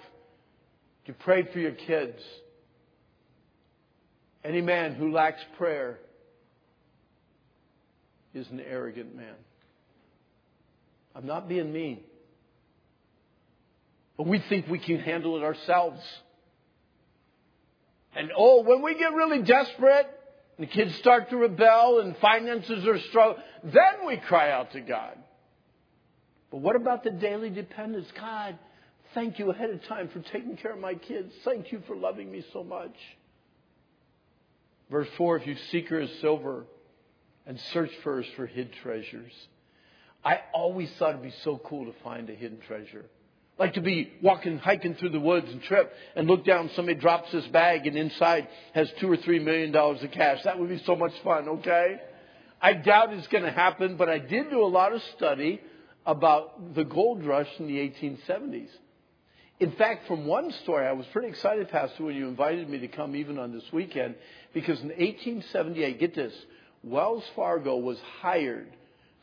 Do 1.04 1.12
you 1.12 1.14
pray 1.20 1.46
for 1.52 1.58
your 1.58 1.72
kids? 1.72 2.20
Any 4.42 4.60
man 4.60 4.94
who 4.94 5.12
lacks 5.12 5.40
prayer 5.56 5.98
is 8.34 8.46
an 8.50 8.60
arrogant 8.60 9.14
man. 9.14 9.34
I'm 11.14 11.26
not 11.26 11.48
being 11.48 11.72
mean. 11.72 12.00
But 14.16 14.26
we 14.26 14.42
think 14.48 14.66
we 14.68 14.78
can 14.78 14.98
handle 14.98 15.36
it 15.36 15.42
ourselves. 15.42 16.00
And 18.16 18.30
oh, 18.36 18.62
when 18.62 18.82
we 18.82 18.94
get 18.94 19.12
really 19.12 19.42
desperate, 19.42 20.06
the 20.58 20.66
kids 20.66 20.94
start 20.96 21.30
to 21.30 21.36
rebel 21.36 22.00
and 22.00 22.16
finances 22.18 22.86
are 22.86 22.98
strong. 23.00 23.36
Then 23.62 24.06
we 24.06 24.16
cry 24.16 24.50
out 24.50 24.72
to 24.72 24.80
God. 24.80 25.18
But 26.50 26.58
what 26.58 26.76
about 26.76 27.02
the 27.02 27.10
daily 27.10 27.50
dependence? 27.50 28.06
God, 28.18 28.58
thank 29.14 29.38
you 29.38 29.50
ahead 29.50 29.70
of 29.70 29.84
time 29.84 30.08
for 30.08 30.20
taking 30.20 30.56
care 30.56 30.72
of 30.72 30.78
my 30.78 30.94
kids. 30.94 31.32
Thank 31.44 31.72
you 31.72 31.82
for 31.86 31.96
loving 31.96 32.30
me 32.30 32.44
so 32.52 32.62
much. 32.62 32.94
Verse 34.90 35.08
4 35.16 35.38
If 35.38 35.46
you 35.46 35.56
seek 35.72 35.88
her 35.88 36.00
as 36.00 36.10
silver 36.20 36.66
and 37.46 37.58
search 37.72 37.90
her 38.04 38.24
for 38.36 38.46
hid 38.46 38.72
treasures. 38.82 39.32
I 40.24 40.40
always 40.54 40.90
thought 40.92 41.10
it'd 41.10 41.22
be 41.22 41.34
so 41.42 41.58
cool 41.58 41.86
to 41.86 41.92
find 42.02 42.30
a 42.30 42.34
hidden 42.34 42.60
treasure. 42.66 43.04
Like 43.58 43.74
to 43.74 43.80
be 43.80 44.12
walking, 44.20 44.58
hiking 44.58 44.96
through 44.96 45.10
the 45.10 45.20
woods 45.20 45.46
and 45.48 45.62
trip 45.62 45.92
and 46.16 46.26
look 46.26 46.44
down, 46.44 46.70
somebody 46.74 46.98
drops 46.98 47.30
this 47.30 47.46
bag 47.46 47.86
and 47.86 47.96
inside 47.96 48.48
has 48.74 48.90
two 48.98 49.10
or 49.10 49.16
three 49.16 49.38
million 49.38 49.70
dollars 49.70 50.02
of 50.02 50.10
cash. 50.10 50.42
That 50.44 50.58
would 50.58 50.68
be 50.68 50.82
so 50.84 50.96
much 50.96 51.12
fun, 51.22 51.48
okay? 51.48 52.00
I 52.60 52.72
doubt 52.72 53.12
it's 53.12 53.28
going 53.28 53.44
to 53.44 53.52
happen, 53.52 53.96
but 53.96 54.08
I 54.08 54.18
did 54.18 54.50
do 54.50 54.62
a 54.62 54.66
lot 54.66 54.92
of 54.92 55.02
study 55.16 55.60
about 56.06 56.74
the 56.74 56.84
gold 56.84 57.24
rush 57.24 57.48
in 57.58 57.66
the 57.66 57.76
1870s. 57.76 58.68
In 59.60 59.72
fact, 59.72 60.08
from 60.08 60.26
one 60.26 60.50
story, 60.62 60.86
I 60.86 60.92
was 60.92 61.06
pretty 61.12 61.28
excited, 61.28 61.68
Pastor, 61.68 62.04
when 62.04 62.16
you 62.16 62.26
invited 62.26 62.68
me 62.68 62.78
to 62.80 62.88
come 62.88 63.14
even 63.14 63.38
on 63.38 63.52
this 63.52 63.64
weekend, 63.72 64.16
because 64.52 64.80
in 64.80 64.88
1878, 64.88 66.00
get 66.00 66.14
this, 66.14 66.32
Wells 66.82 67.24
Fargo 67.36 67.76
was 67.76 67.98
hired 68.20 68.70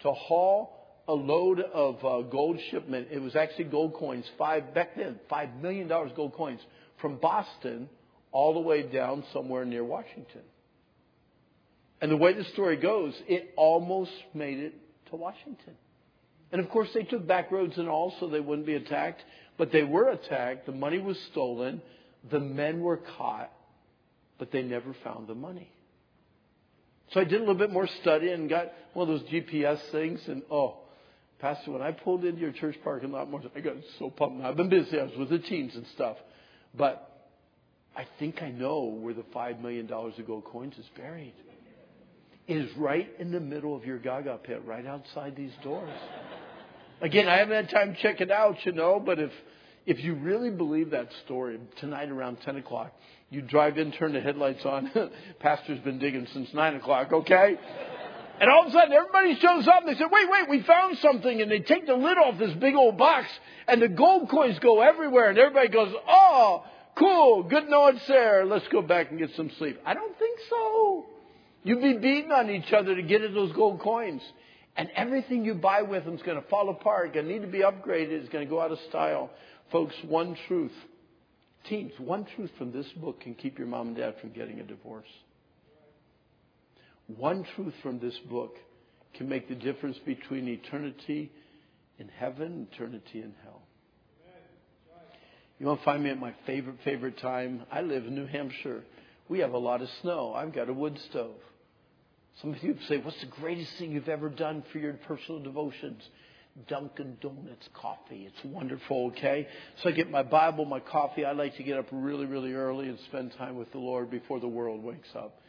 to 0.02 0.12
haul 0.12 0.81
a 1.08 1.14
load 1.14 1.60
of 1.60 2.04
uh, 2.06 2.22
gold 2.30 2.60
shipment. 2.70 3.08
It 3.12 3.22
was 3.22 3.36
actually 3.36 3.66
gold 3.66 3.94
coins, 3.94 4.26
five 4.38 4.74
back 4.74 4.96
then, 4.96 5.20
five 5.30 5.56
million 5.62 5.88
dollars 5.88 6.12
gold 6.16 6.34
coins 6.34 6.62
from 7.00 7.18
Boston 7.18 7.90
all 8.32 8.54
the 8.54 8.60
way 8.60 8.84
down 8.84 9.24
somewhere 9.34 9.66
near 9.66 9.84
Washington. 9.84 10.42
And 12.02 12.12
the 12.12 12.18
way 12.18 12.34
the 12.34 12.46
story 12.46 12.78
goes, 12.78 13.14
it 13.28 13.54
almost 13.56 14.12
made 14.34 14.60
it 14.60 14.74
to 15.10 15.16
Washington. 15.16 15.76
And 16.52 16.60
of 16.60 16.70
course, 16.70 16.90
they 16.94 17.04
took 17.04 17.28
back 17.28 17.52
roads 17.52 17.78
and 17.78 17.88
all 17.88 18.14
so 18.20 18.28
they 18.28 18.40
wouldn't 18.40 18.66
be 18.66 18.74
attacked. 18.74 19.24
But 19.58 19.72
they 19.72 19.84
were 19.84 20.10
attacked. 20.10 20.66
The 20.66 20.72
money 20.72 21.00
was 21.00 21.18
stolen. 21.32 21.82
The 22.30 22.40
men 22.40 22.82
were 22.82 22.98
caught. 23.18 23.52
But 24.40 24.52
they 24.52 24.64
never 24.64 24.96
found 25.04 25.28
the 25.28 25.36
money. 25.36 25.72
So 27.14 27.20
I 27.20 27.24
did 27.24 27.36
a 27.36 27.40
little 27.40 27.56
bit 27.56 27.72
more 27.72 27.88
study 28.02 28.32
and 28.32 28.50
got 28.50 28.72
one 28.94 29.10
of 29.10 29.20
those 29.20 29.30
GPS 29.30 29.80
things. 29.92 30.20
And 30.28 30.42
oh, 30.50 30.80
Pastor, 31.42 31.72
when 31.72 31.82
I 31.82 31.92
pulled 31.92 32.24
into 32.24 32.40
your 32.40 32.52
church 32.52 32.76
parking 32.84 33.12
lot, 33.12 33.30
more, 33.30 33.42
I 33.56 33.60
got 33.62 33.74
so 33.98 34.12
pumped. 34.12 34.46
I've 34.46 34.56
been 34.56 34.70
busy. 34.70 35.00
I 35.00 35.04
was 35.04 35.18
with 35.18 35.30
the 35.30 35.40
teams 35.40 35.76
and 35.76 35.86
stuff. 35.96 36.18
But 36.78 37.30
I 37.96 38.06
think 38.20 38.44
I 38.44 38.52
know 38.52 38.84
where 38.84 39.16
the 39.16 39.24
$5 39.36 39.60
million 39.60 39.92
of 39.92 40.28
gold 40.28 40.46
coins 40.46 40.76
is 40.78 40.86
buried. 40.96 41.34
It 42.48 42.58
is 42.58 42.70
right 42.78 43.10
in 43.20 43.32
the 43.32 43.40
middle 43.40 43.76
of 43.76 43.86
your 43.86 43.98
gaga 43.98 44.38
pit, 44.44 44.62
right 44.66 44.86
outside 44.86 45.36
these 45.36 45.52
doors. 45.64 45.90
Again, 47.02 47.28
I 47.28 47.38
haven't 47.38 47.56
had 47.56 47.70
time 47.70 47.96
to 47.96 48.02
check 48.02 48.22
it 48.22 48.30
out, 48.30 48.58
you 48.64 48.72
know, 48.72 49.02
but 49.04 49.18
if, 49.18 49.32
if 49.88 50.00
you 50.00 50.14
really 50.14 50.52
believe 50.52 50.92
that 50.92 51.08
story, 51.26 51.60
tonight 51.80 52.10
around 52.10 52.38
10 52.46 52.58
o'clock, 52.58 52.94
you 53.32 53.42
drive 53.42 53.80
in, 53.80 53.92
turn 53.92 54.14
the 54.14 54.22
headlights 54.22 54.64
on. 54.64 54.92
Pastor's 55.40 55.80
been 55.80 55.98
digging 55.98 56.28
since 56.34 56.50
9 56.54 56.76
o'clock, 56.76 57.12
okay? 57.12 57.58
And 58.42 58.50
all 58.50 58.64
of 58.64 58.70
a 58.70 58.72
sudden, 58.72 58.92
everybody 58.92 59.36
shows 59.40 59.68
up 59.68 59.84
and 59.86 59.90
they 59.90 60.00
say, 60.00 60.06
wait, 60.12 60.28
wait, 60.28 60.50
we 60.50 60.64
found 60.64 60.98
something. 60.98 61.44
And 61.44 61.52
they 61.52 61.60
take 61.60 61.86
the 61.86 61.94
lid 61.94 62.18
off 62.18 62.40
this 62.40 62.54
big 62.56 62.74
old 62.74 62.98
box 62.98 63.28
and 63.68 63.80
the 63.80 63.88
gold 63.88 64.30
coins 64.32 64.58
go 64.58 64.82
everywhere. 64.82 65.30
And 65.30 65.38
everybody 65.38 65.68
goes, 65.68 65.94
oh, 66.08 66.66
cool, 66.96 67.44
good 67.44 67.70
knowing 67.70 68.00
there. 68.08 68.44
Let's 68.44 68.68
go 68.70 68.82
back 68.82 69.12
and 69.12 69.20
get 69.20 69.30
some 69.36 69.52
sleep. 69.60 69.80
I 69.86 69.94
don't 69.94 70.18
think 70.18 70.40
so. 70.50 71.06
You'd 71.62 71.84
be 71.84 71.94
beating 71.94 72.32
on 72.32 72.50
each 72.50 72.74
other 72.74 72.96
to 72.96 73.04
get 73.04 73.22
at 73.22 73.36
those 73.36 73.54
gold 73.54 73.80
coins. 73.80 74.24
And 74.76 74.90
everything 74.96 75.46
you 75.46 75.54
buy 75.54 75.84
with 75.84 76.06
them 76.06 76.16
is 76.16 76.24
going 76.24 76.42
to 76.42 76.48
fall 76.48 76.70
apart, 76.70 77.14
going 77.14 77.28
to 77.28 77.32
need 77.32 77.42
to 77.42 77.48
be 77.48 77.60
upgraded, 77.60 78.10
it's 78.10 78.30
going 78.30 78.44
to 78.44 78.50
go 78.50 78.60
out 78.60 78.72
of 78.72 78.80
style. 78.90 79.30
Folks, 79.72 79.94
one 80.08 80.36
truth. 80.48 80.74
Teens, 81.66 81.92
one 82.00 82.26
truth 82.36 82.50
from 82.58 82.72
this 82.72 82.88
book 82.94 83.20
can 83.20 83.36
keep 83.36 83.60
your 83.60 83.68
mom 83.68 83.90
and 83.90 83.98
dad 83.98 84.16
from 84.20 84.32
getting 84.32 84.60
a 84.62 84.64
divorce. 84.64 85.06
One 87.18 87.46
truth 87.56 87.74
from 87.82 88.00
this 88.00 88.18
book 88.30 88.56
can 89.16 89.28
make 89.28 89.50
the 89.50 89.56
difference 89.56 89.98
between 90.06 90.48
eternity 90.48 91.32
in 92.00 92.08
heaven, 92.08 92.68
eternity 92.72 93.22
in 93.22 93.34
hell. 93.44 93.62
You 95.60 95.68
want 95.68 95.80
to 95.80 95.86
find 95.86 96.04
me 96.04 96.10
at 96.10 96.20
my 96.20 96.34
favorite, 96.48 96.78
favorite 96.84 97.20
time? 97.20 97.64
I 97.72 97.82
live 97.82 98.06
in 98.06 98.16
New 98.16 98.26
Hampshire. 98.26 98.84
We 99.30 99.40
have 99.40 99.54
a 99.54 99.58
lot 99.58 99.82
of 99.82 99.90
snow. 100.02 100.34
I've 100.34 100.54
got 100.54 100.70
a 100.70 100.74
wood 100.74 100.98
stove. 101.10 101.36
Some 102.42 102.54
of 102.54 102.64
you 102.64 102.76
say, 102.88 102.98
What's 102.98 103.20
the 103.22 103.28
greatest 103.28 103.78
thing 103.78 103.92
you've 103.92 104.10
ever 104.10 104.30
done 104.30 104.64
for 104.72 104.80
your 104.80 104.94
personal 104.94 105.42
devotions? 105.42 106.02
Dunkin' 106.68 107.18
Donuts 107.22 107.70
coffee. 107.74 108.28
It's 108.28 108.44
wonderful, 108.44 109.12
okay? 109.16 109.48
So 109.84 109.90
I 109.90 109.92
get 109.92 110.10
my 110.10 110.24
Bible, 110.24 110.66
my 110.66 110.80
coffee. 110.80 111.26
I 111.26 111.32
like 111.32 111.56
to 111.58 111.64
get 111.64 111.78
up 111.78 111.86
really, 111.92 112.26
really 112.26 112.54
early 112.54 112.90
and 112.90 112.98
spend 113.08 113.34
time 113.38 113.56
with 113.56 113.72
the 113.72 113.78
Lord 113.78 114.10
before 114.10 114.40
the 114.40 114.48
world 114.48 114.84
wakes 114.84 115.10
up. 115.16 115.40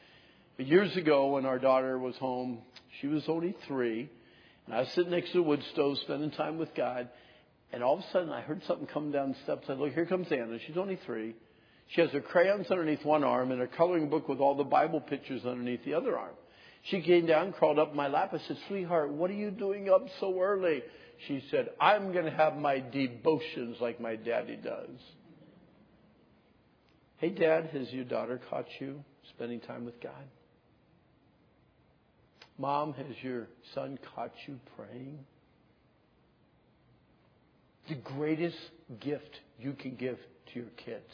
Years 0.58 0.96
ago, 0.96 1.28
when 1.28 1.46
our 1.46 1.58
daughter 1.58 1.98
was 1.98 2.16
home, 2.16 2.58
she 3.00 3.06
was 3.06 3.24
only 3.28 3.56
three, 3.66 4.10
and 4.66 4.74
I 4.74 4.80
was 4.80 4.88
sitting 4.90 5.10
next 5.10 5.32
to 5.32 5.38
the 5.38 5.42
wood 5.42 5.62
stove 5.72 5.98
spending 5.98 6.30
time 6.30 6.58
with 6.58 6.74
God, 6.74 7.08
and 7.72 7.82
all 7.82 7.94
of 7.94 8.00
a 8.00 8.10
sudden 8.12 8.30
I 8.30 8.42
heard 8.42 8.62
something 8.64 8.86
come 8.86 9.10
down 9.10 9.30
the 9.30 9.38
steps. 9.44 9.64
I 9.64 9.68
said, 9.68 9.78
look, 9.78 9.92
here 9.94 10.06
comes 10.06 10.30
Anna. 10.30 10.58
She's 10.66 10.76
only 10.76 10.98
three. 11.06 11.34
She 11.88 12.00
has 12.00 12.10
her 12.10 12.20
crayons 12.20 12.70
underneath 12.70 13.04
one 13.04 13.24
arm 13.24 13.50
and 13.50 13.60
her 13.60 13.66
coloring 13.66 14.08
book 14.08 14.28
with 14.28 14.40
all 14.40 14.54
the 14.54 14.64
Bible 14.64 15.00
pictures 15.00 15.44
underneath 15.44 15.84
the 15.84 15.94
other 15.94 16.18
arm. 16.18 16.34
She 16.84 17.00
came 17.00 17.26
down, 17.26 17.52
crawled 17.52 17.78
up 17.78 17.94
my 17.94 18.08
lap. 18.08 18.32
I 18.32 18.38
said, 18.46 18.58
Sweetheart, 18.68 19.12
what 19.12 19.30
are 19.30 19.34
you 19.34 19.50
doing 19.50 19.88
up 19.88 20.06
so 20.20 20.40
early? 20.40 20.82
She 21.28 21.42
said, 21.50 21.68
I'm 21.80 22.12
going 22.12 22.24
to 22.24 22.30
have 22.30 22.56
my 22.56 22.80
devotions 22.80 23.76
like 23.80 24.00
my 24.00 24.16
daddy 24.16 24.56
does. 24.56 24.98
Hey, 27.18 27.30
Dad, 27.30 27.70
has 27.72 27.92
your 27.92 28.04
daughter 28.04 28.40
caught 28.50 28.66
you 28.80 29.04
spending 29.30 29.60
time 29.60 29.84
with 29.84 30.00
God? 30.00 30.24
Mom, 32.58 32.92
has 32.94 33.16
your 33.22 33.48
son 33.74 33.98
caught 34.14 34.32
you 34.46 34.58
praying? 34.76 35.18
The 37.88 37.96
greatest 37.96 38.58
gift 39.00 39.40
you 39.58 39.72
can 39.72 39.96
give 39.96 40.18
to 40.52 40.60
your 40.60 40.68
kids 40.76 41.12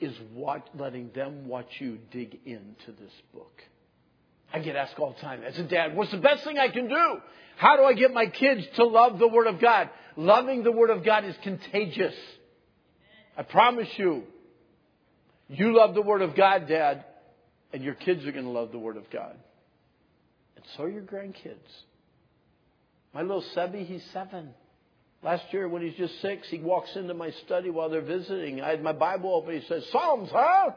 is 0.00 0.14
what, 0.34 0.68
letting 0.76 1.10
them 1.14 1.46
watch 1.46 1.68
you 1.78 1.98
dig 2.10 2.38
into 2.44 2.92
this 3.00 3.12
book. 3.32 3.62
I 4.52 4.58
get 4.58 4.76
asked 4.76 4.98
all 4.98 5.14
the 5.14 5.20
time, 5.20 5.42
as 5.42 5.58
a 5.58 5.62
dad, 5.62 5.96
what's 5.96 6.10
the 6.10 6.18
best 6.18 6.44
thing 6.44 6.58
I 6.58 6.68
can 6.68 6.88
do? 6.88 7.16
How 7.56 7.76
do 7.76 7.84
I 7.84 7.92
get 7.92 8.12
my 8.12 8.26
kids 8.26 8.66
to 8.76 8.84
love 8.84 9.18
the 9.18 9.28
Word 9.28 9.46
of 9.46 9.60
God? 9.60 9.90
Loving 10.16 10.62
the 10.62 10.72
Word 10.72 10.90
of 10.90 11.04
God 11.04 11.24
is 11.24 11.36
contagious. 11.42 12.14
I 13.36 13.42
promise 13.42 13.88
you. 13.96 14.24
You 15.48 15.76
love 15.76 15.94
the 15.94 16.02
Word 16.02 16.22
of 16.22 16.34
God, 16.34 16.66
Dad, 16.66 17.04
and 17.72 17.82
your 17.82 17.94
kids 17.94 18.24
are 18.26 18.32
going 18.32 18.44
to 18.44 18.50
love 18.50 18.72
the 18.72 18.78
Word 18.78 18.96
of 18.96 19.10
God. 19.10 19.36
So 20.76 20.84
are 20.84 20.88
your 20.88 21.02
grandkids. 21.02 21.58
My 23.14 23.22
little 23.22 23.44
Sebi, 23.56 23.86
he's 23.86 24.04
seven. 24.12 24.50
Last 25.22 25.44
year, 25.52 25.68
when 25.68 25.82
he's 25.82 25.96
just 25.96 26.20
six, 26.20 26.48
he 26.48 26.58
walks 26.58 26.90
into 26.96 27.14
my 27.14 27.30
study 27.44 27.70
while 27.70 27.88
they're 27.88 28.00
visiting. 28.00 28.60
I 28.60 28.70
had 28.70 28.82
my 28.82 28.92
Bible 28.92 29.34
open. 29.34 29.60
He 29.60 29.66
says, 29.68 29.84
Psalms, 29.92 30.30
huh? 30.32 30.70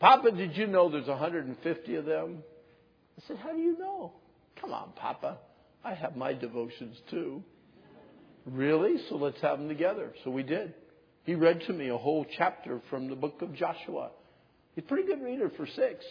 Papa, 0.00 0.32
did 0.32 0.56
you 0.56 0.66
know 0.66 0.90
there's 0.90 1.06
150 1.06 1.94
of 1.94 2.04
them? 2.04 2.42
I 3.16 3.22
said, 3.28 3.36
How 3.36 3.52
do 3.52 3.58
you 3.58 3.78
know? 3.78 4.12
Come 4.60 4.72
on, 4.72 4.92
Papa. 4.96 5.38
I 5.84 5.94
have 5.94 6.16
my 6.16 6.32
devotions 6.32 6.96
too. 7.10 7.42
Really? 8.46 8.96
So 9.08 9.16
let's 9.16 9.40
have 9.40 9.58
them 9.58 9.68
together. 9.68 10.12
So 10.24 10.30
we 10.30 10.42
did. 10.42 10.74
He 11.24 11.34
read 11.34 11.62
to 11.68 11.72
me 11.72 11.88
a 11.88 11.96
whole 11.96 12.26
chapter 12.36 12.80
from 12.90 13.08
the 13.08 13.14
book 13.14 13.42
of 13.42 13.54
Joshua. 13.54 14.10
He's 14.74 14.84
a 14.84 14.88
pretty 14.88 15.06
good 15.06 15.22
reader 15.22 15.50
for 15.56 15.66
six. 15.66 16.04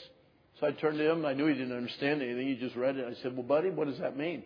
So 0.62 0.68
I 0.68 0.72
turned 0.72 1.00
to 1.00 1.12
him. 1.12 1.26
I 1.26 1.34
knew 1.34 1.48
he 1.48 1.56
didn't 1.56 1.76
understand 1.76 2.22
anything. 2.22 2.48
He 2.48 2.56
just 2.56 2.76
read 2.76 2.96
it. 2.96 3.06
I 3.06 3.20
said, 3.24 3.36
Well, 3.36 3.44
buddy, 3.44 3.72
what 3.72 3.88
does 3.88 3.98
that 4.00 4.16
mean? 4.16 4.44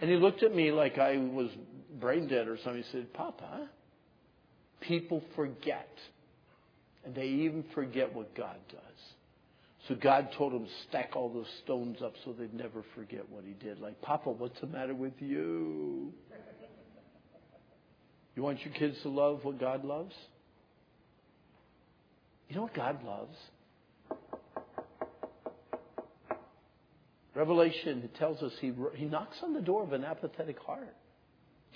And 0.00 0.08
he 0.08 0.16
looked 0.16 0.42
at 0.42 0.54
me 0.54 0.70
like 0.70 0.96
I 0.96 1.18
was 1.18 1.50
brain 2.00 2.28
dead 2.28 2.46
or 2.46 2.56
something. 2.64 2.82
He 2.82 2.90
said, 2.92 3.12
Papa, 3.12 3.68
people 4.80 5.22
forget 5.34 5.88
and 7.04 7.14
they 7.14 7.26
even 7.26 7.64
forget 7.74 8.14
what 8.14 8.34
God 8.34 8.56
does. 8.70 8.80
So 9.88 9.94
God 9.94 10.28
told 10.36 10.52
them 10.52 10.66
stack 10.88 11.16
all 11.16 11.30
those 11.30 11.48
stones 11.64 11.98
up 12.02 12.12
so 12.24 12.32
they'd 12.32 12.54
never 12.54 12.84
forget 12.94 13.28
what 13.28 13.44
he 13.44 13.54
did. 13.54 13.80
Like, 13.80 14.00
Papa, 14.02 14.30
what's 14.30 14.60
the 14.60 14.66
matter 14.66 14.94
with 14.94 15.14
you? 15.18 16.12
You 18.36 18.42
want 18.42 18.64
your 18.64 18.74
kids 18.74 18.96
to 19.02 19.08
love 19.08 19.40
what 19.42 19.58
God 19.58 19.84
loves? 19.84 20.14
You 22.48 22.56
know 22.56 22.62
what 22.62 22.74
God 22.74 23.02
loves? 23.04 23.36
Revelation 27.34 28.08
tells 28.18 28.42
us 28.42 28.52
he, 28.60 28.72
he 28.94 29.04
knocks 29.04 29.36
on 29.42 29.54
the 29.54 29.60
door 29.60 29.82
of 29.82 29.92
an 29.92 30.04
apathetic 30.04 30.58
heart. 30.60 30.94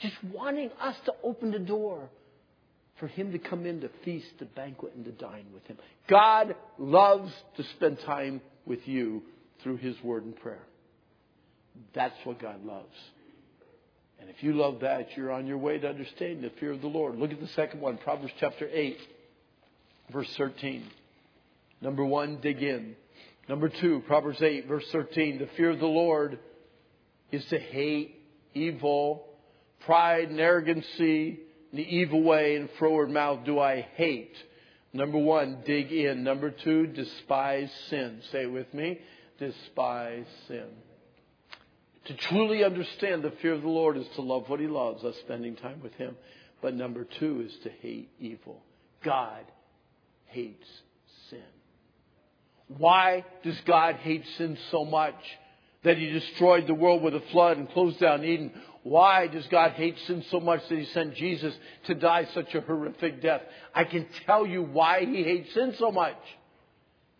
Just 0.02 0.16
wanting 0.32 0.70
us 0.80 0.96
to 1.04 1.12
open 1.22 1.52
the 1.52 1.58
door 1.58 2.08
for 2.98 3.06
him 3.06 3.32
to 3.32 3.38
come 3.38 3.66
in 3.66 3.80
to 3.80 3.90
feast, 4.04 4.26
to 4.38 4.44
banquet, 4.44 4.92
and 4.94 5.04
to 5.04 5.12
dine 5.12 5.46
with 5.52 5.64
him. 5.66 5.76
God 6.08 6.56
loves 6.78 7.32
to 7.56 7.64
spend 7.76 7.98
time 8.00 8.40
with 8.66 8.86
you 8.86 9.22
through 9.62 9.76
his 9.76 9.96
word 10.02 10.24
and 10.24 10.36
prayer. 10.36 10.62
That's 11.94 12.14
what 12.24 12.40
God 12.40 12.64
loves. 12.64 12.94
And 14.20 14.30
if 14.30 14.42
you 14.42 14.54
love 14.54 14.80
that, 14.80 15.16
you're 15.16 15.32
on 15.32 15.46
your 15.46 15.58
way 15.58 15.78
to 15.78 15.88
understanding 15.88 16.42
the 16.42 16.50
fear 16.60 16.72
of 16.72 16.80
the 16.80 16.86
Lord. 16.86 17.16
Look 17.16 17.32
at 17.32 17.40
the 17.40 17.48
second 17.48 17.80
one, 17.80 17.98
Proverbs 17.98 18.32
chapter 18.40 18.68
8, 18.72 18.96
verse 20.12 20.32
13. 20.36 20.84
Number 21.80 22.04
one, 22.04 22.38
dig 22.40 22.62
in. 22.62 22.96
Number 23.48 23.68
two, 23.68 24.02
Proverbs 24.06 24.40
8, 24.40 24.66
verse 24.66 24.86
13. 24.90 25.38
The 25.38 25.48
fear 25.56 25.70
of 25.70 25.78
the 25.78 25.86
Lord 25.86 26.38
is 27.30 27.44
to 27.46 27.58
hate 27.58 28.20
evil, 28.54 29.26
pride 29.84 30.30
and 30.30 30.40
arrogancy, 30.40 31.40
and 31.70 31.78
the 31.78 31.96
evil 31.96 32.22
way 32.22 32.56
and 32.56 32.70
froward 32.78 33.10
mouth 33.10 33.44
do 33.44 33.58
I 33.58 33.86
hate. 33.96 34.34
Number 34.92 35.18
one, 35.18 35.58
dig 35.66 35.92
in. 35.92 36.22
Number 36.22 36.50
two, 36.50 36.86
despise 36.86 37.70
sin. 37.90 38.22
Say 38.30 38.44
it 38.44 38.52
with 38.52 38.72
me. 38.72 39.00
Despise 39.38 40.26
sin. 40.46 40.68
To 42.06 42.14
truly 42.14 42.62
understand 42.62 43.22
the 43.22 43.32
fear 43.42 43.54
of 43.54 43.62
the 43.62 43.68
Lord 43.68 43.96
is 43.96 44.06
to 44.14 44.22
love 44.22 44.48
what 44.48 44.60
He 44.60 44.68
loves, 44.68 45.04
us 45.04 45.16
spending 45.20 45.56
time 45.56 45.80
with 45.82 45.94
Him. 45.94 46.16
But 46.62 46.74
number 46.74 47.04
two 47.04 47.42
is 47.46 47.54
to 47.64 47.70
hate 47.82 48.10
evil. 48.20 48.62
God 49.02 49.44
hates. 50.26 50.66
Why 52.68 53.24
does 53.42 53.60
God 53.66 53.96
hate 53.96 54.24
sin 54.38 54.56
so 54.70 54.84
much 54.84 55.14
that 55.82 55.98
he 55.98 56.10
destroyed 56.10 56.66
the 56.66 56.74
world 56.74 57.02
with 57.02 57.14
a 57.14 57.22
flood 57.32 57.58
and 57.58 57.70
closed 57.70 58.00
down 58.00 58.24
Eden? 58.24 58.52
Why 58.82 59.26
does 59.26 59.46
God 59.46 59.72
hate 59.72 59.98
sin 60.06 60.24
so 60.30 60.40
much 60.40 60.66
that 60.68 60.78
he 60.78 60.84
sent 60.86 61.14
Jesus 61.14 61.54
to 61.86 61.94
die 61.94 62.26
such 62.34 62.54
a 62.54 62.60
horrific 62.60 63.22
death? 63.22 63.42
I 63.74 63.84
can 63.84 64.06
tell 64.26 64.46
you 64.46 64.62
why 64.62 65.04
he 65.04 65.22
hates 65.22 65.52
sin 65.54 65.74
so 65.78 65.90
much. 65.90 66.16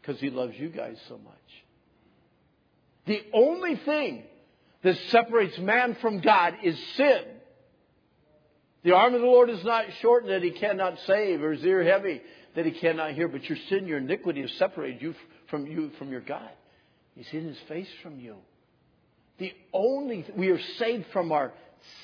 Because 0.01 0.21
he 0.21 0.31
loves 0.31 0.55
you 0.59 0.69
guys 0.69 0.99
so 1.09 1.19
much. 1.19 1.35
The 3.07 3.23
only 3.33 3.77
thing 3.77 4.25
that 4.83 4.97
separates 5.09 5.59
man 5.59 5.97
from 6.01 6.21
God 6.21 6.55
is 6.63 6.79
sin. 6.97 7.23
The 8.85 8.95
arm 8.95 9.15
of 9.15 9.23
the 9.23 9.27
Lord 9.27 9.49
is 9.49 9.65
not 9.65 9.87
shortened 10.03 10.31
that 10.31 10.43
he 10.43 10.51
cannot 10.51 10.99
save, 11.07 11.43
or 11.43 11.53
his 11.53 11.65
ear 11.65 11.83
heavy 11.83 12.21
that 12.55 12.67
he 12.67 12.73
cannot 12.73 13.13
hear. 13.13 13.29
But 13.29 13.49
your 13.49 13.59
sin, 13.69 13.87
your 13.87 13.99
iniquity 13.99 14.43
has 14.43 14.53
separated 14.53 15.01
you 15.01 15.15
from 15.49 15.67
you 15.67 15.91
from 15.99 16.11
your 16.11 16.21
God. 16.21 16.51
He's 17.15 17.27
hidden 17.29 17.49
his 17.49 17.59
face 17.69 17.89
from 18.03 18.21
you. 18.21 18.37
The 19.39 19.53
only 19.73 20.27
we 20.37 20.49
are 20.49 20.61
saved 20.79 21.07
from 21.13 21.33
our 21.33 21.53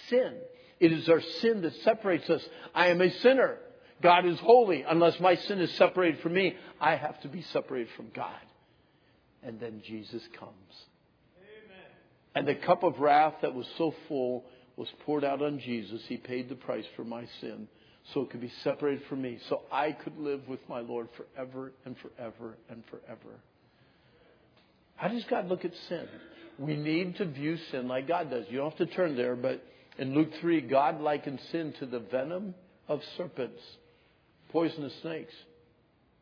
sin. 0.08 0.34
It 0.80 0.92
is 0.92 1.08
our 1.08 1.20
sin 1.20 1.62
that 1.62 1.74
separates 1.82 2.28
us. 2.30 2.42
I 2.74 2.88
am 2.88 3.00
a 3.02 3.10
sinner. 3.18 3.58
God 4.02 4.24
is 4.24 4.38
holy. 4.40 4.82
Unless 4.82 5.20
my 5.20 5.36
sin 5.36 5.60
is 5.60 5.70
separated 5.74 6.20
from 6.22 6.32
me, 6.32 6.56
I 6.80 6.96
have 6.96 7.20
to 7.20 7.28
be 7.28 7.42
separated 7.42 7.88
from 7.94 8.08
God. 8.14 8.30
And 9.42 9.60
then 9.60 9.82
Jesus 9.84 10.22
comes. 10.38 10.54
Amen. 11.36 11.84
And 12.34 12.48
the 12.48 12.54
cup 12.54 12.82
of 12.82 12.98
wrath 12.98 13.34
that 13.42 13.54
was 13.54 13.66
so 13.76 13.94
full 14.08 14.44
was 14.80 14.88
poured 15.04 15.24
out 15.24 15.42
on 15.42 15.60
Jesus. 15.60 16.00
He 16.08 16.16
paid 16.16 16.48
the 16.48 16.54
price 16.54 16.86
for 16.96 17.04
my 17.04 17.26
sin 17.42 17.68
so 18.14 18.22
it 18.22 18.30
could 18.30 18.40
be 18.40 18.50
separated 18.64 19.02
from 19.10 19.20
me, 19.20 19.38
so 19.50 19.60
I 19.70 19.92
could 19.92 20.16
live 20.16 20.48
with 20.48 20.60
my 20.70 20.80
Lord 20.80 21.08
forever 21.18 21.72
and 21.84 21.94
forever 21.98 22.56
and 22.70 22.82
forever. 22.90 23.36
How 24.96 25.08
does 25.08 25.22
God 25.28 25.48
look 25.48 25.66
at 25.66 25.72
sin? 25.90 26.08
We 26.58 26.76
need 26.76 27.16
to 27.16 27.26
view 27.26 27.58
sin 27.70 27.88
like 27.88 28.08
God 28.08 28.30
does. 28.30 28.46
You 28.48 28.56
don't 28.56 28.70
have 28.70 28.88
to 28.88 28.94
turn 28.94 29.18
there, 29.18 29.36
but 29.36 29.62
in 29.98 30.14
Luke 30.14 30.30
3, 30.40 30.62
God 30.62 30.98
likens 31.02 31.40
sin 31.52 31.74
to 31.80 31.84
the 31.84 32.00
venom 32.00 32.54
of 32.88 33.00
serpents, 33.18 33.60
poisonous 34.50 34.94
snakes. 35.02 35.34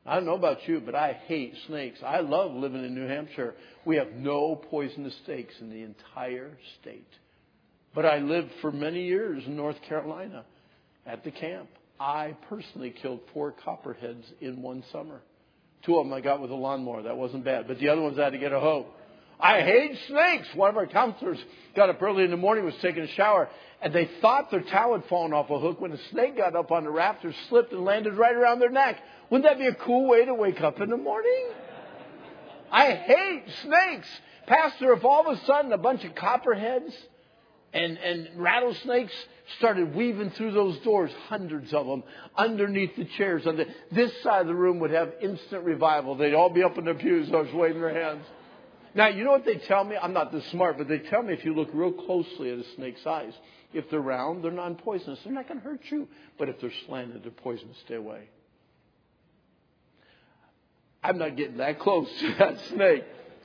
I 0.05 0.17
don't 0.17 0.27
know 0.27 0.35
about 0.35 0.67
you, 0.67 0.81
but 0.85 0.97
I 0.97 1.13
hate 1.29 1.55
snakes. 1.69 2.01
I 2.05 2.21
love 2.21 2.53
living 2.55 2.85
in 2.85 2.93
New 2.93 3.07
Hampshire. 3.07 3.55
We 3.85 3.99
have 3.99 4.15
no 4.15 4.57
poisonous 4.57 5.15
snakes 5.27 5.55
in 5.61 5.71
the 5.71 5.83
entire 5.83 6.59
state. 6.81 7.07
But 7.95 8.07
I 8.07 8.19
lived 8.19 8.51
for 8.61 8.71
many 8.71 9.05
years 9.05 9.43
in 9.47 9.57
North 9.57 9.81
Carolina 9.89 10.45
at 11.07 11.25
the 11.25 11.31
camp. 11.31 11.69
I 11.99 12.37
personally 12.49 12.91
killed 12.91 13.21
four 13.33 13.53
copperheads 13.65 14.25
in 14.41 14.63
one 14.63 14.85
summer. 14.93 15.21
Two 15.85 15.97
of 15.97 16.07
them 16.07 16.13
I 16.13 16.21
got 16.21 16.41
with 16.41 16.51
a 16.51 16.55
lawnmower. 16.55 17.03
That 17.03 17.17
wasn't 17.17 17.45
bad. 17.45 17.67
But 17.67 17.79
the 17.79 17.89
other 17.89 18.03
ones 18.03 18.19
I 18.19 18.25
had 18.25 18.33
to 18.33 18.39
get 18.39 18.53
a 18.53 18.61
hoe. 18.61 18.87
I 19.41 19.63
hate 19.63 19.97
snakes. 20.09 20.49
One 20.55 20.71
of 20.71 20.77
our 20.77 20.87
counselors 20.87 21.39
got 21.77 21.91
up 21.91 22.03
early 22.03 22.25
in 22.25 22.31
the 22.31 22.37
morning, 22.37 22.65
was 22.65 22.75
taking 22.83 23.05
a 23.05 23.09
shower, 23.09 23.49
and 23.81 23.93
they 23.93 24.11
thought 24.21 24.51
their 24.51 24.63
towel 24.63 24.95
had 24.99 25.09
fallen 25.09 25.33
off 25.33 25.49
a 25.51 25.59
hook 25.61 25.81
when 25.81 25.93
a 25.93 26.09
snake 26.11 26.37
got 26.37 26.57
up 26.57 26.73
on 26.73 26.85
the 26.85 26.91
rafters, 26.91 27.37
slipped, 27.49 27.73
and 27.73 27.85
landed 27.85 28.15
right 28.15 28.35
around 28.35 28.59
their 28.59 28.71
neck. 28.71 29.01
Wouldn't 29.31 29.49
that 29.49 29.59
be 29.59 29.67
a 29.67 29.75
cool 29.75 30.09
way 30.09 30.25
to 30.25 30.35
wake 30.35 30.61
up 30.61 30.81
in 30.81 30.91
the 30.91 30.97
morning? 30.97 31.47
I 32.71 32.93
hate 32.93 33.45
snakes. 33.63 34.09
Pastor, 34.47 34.93
if 34.93 35.05
all 35.05 35.29
of 35.29 35.39
a 35.39 35.45
sudden 35.45 35.73
a 35.73 35.79
bunch 35.79 36.05
of 36.05 36.15
copperheads 36.17 36.93
and, 37.73 37.99
and 37.99 38.29
rattlesnakes 38.37 39.13
started 39.59 39.95
weaving 39.95 40.31
through 40.31 40.53
those 40.53 40.79
doors, 40.79 41.11
hundreds 41.29 41.73
of 41.73 41.87
them, 41.87 42.03
underneath 42.37 42.97
the 42.97 43.05
chairs. 43.17 43.47
On 43.47 43.63
this 43.93 44.13
side 44.23 44.43
of 44.43 44.47
the 44.47 44.55
room 44.55 44.79
would 44.81 44.91
have 44.91 45.13
instant 45.21 45.65
revival. 45.65 46.15
They'd 46.15 46.35
all 46.35 46.51
be 46.51 46.63
up 46.63 46.79
in 46.79 46.85
their 46.85 46.95
pews, 46.95 47.31
those 47.31 47.53
waving 47.53 47.81
their 47.81 47.95
hands. 47.95 48.25
Now, 48.95 49.09
you 49.09 49.25
know 49.25 49.31
what 49.31 49.45
they 49.45 49.57
tell 49.57 49.85
me? 49.85 49.97
I'm 50.01 50.13
not 50.13 50.33
this 50.33 50.47
smart, 50.47 50.79
but 50.79 50.89
they 50.89 50.99
tell 50.99 51.23
me 51.23 51.35
if 51.35 51.45
you 51.45 51.55
look 51.55 51.69
real 51.73 51.93
closely 51.93 52.51
at 52.51 52.59
a 52.59 52.65
snake's 52.77 53.07
eyes, 53.07 53.33
if 53.73 53.91
they're 53.91 54.01
round, 54.01 54.43
they're 54.43 54.51
non 54.51 54.77
poisonous. 54.77 55.19
They're 55.23 55.33
not 55.33 55.47
going 55.47 55.61
to 55.61 55.65
hurt 55.65 55.83
you. 55.91 56.09
But 56.39 56.49
if 56.49 56.59
they're 56.61 56.73
slanted, 56.87 57.23
they're 57.23 57.31
poisonous. 57.31 57.77
Stay 57.85 57.97
away. 57.97 58.29
I'm 61.03 61.19
not 61.19 61.37
getting 61.37 61.59
that 61.59 61.79
close 61.79 62.09
to 62.21 62.35
that 62.39 62.59
snake 62.71 63.05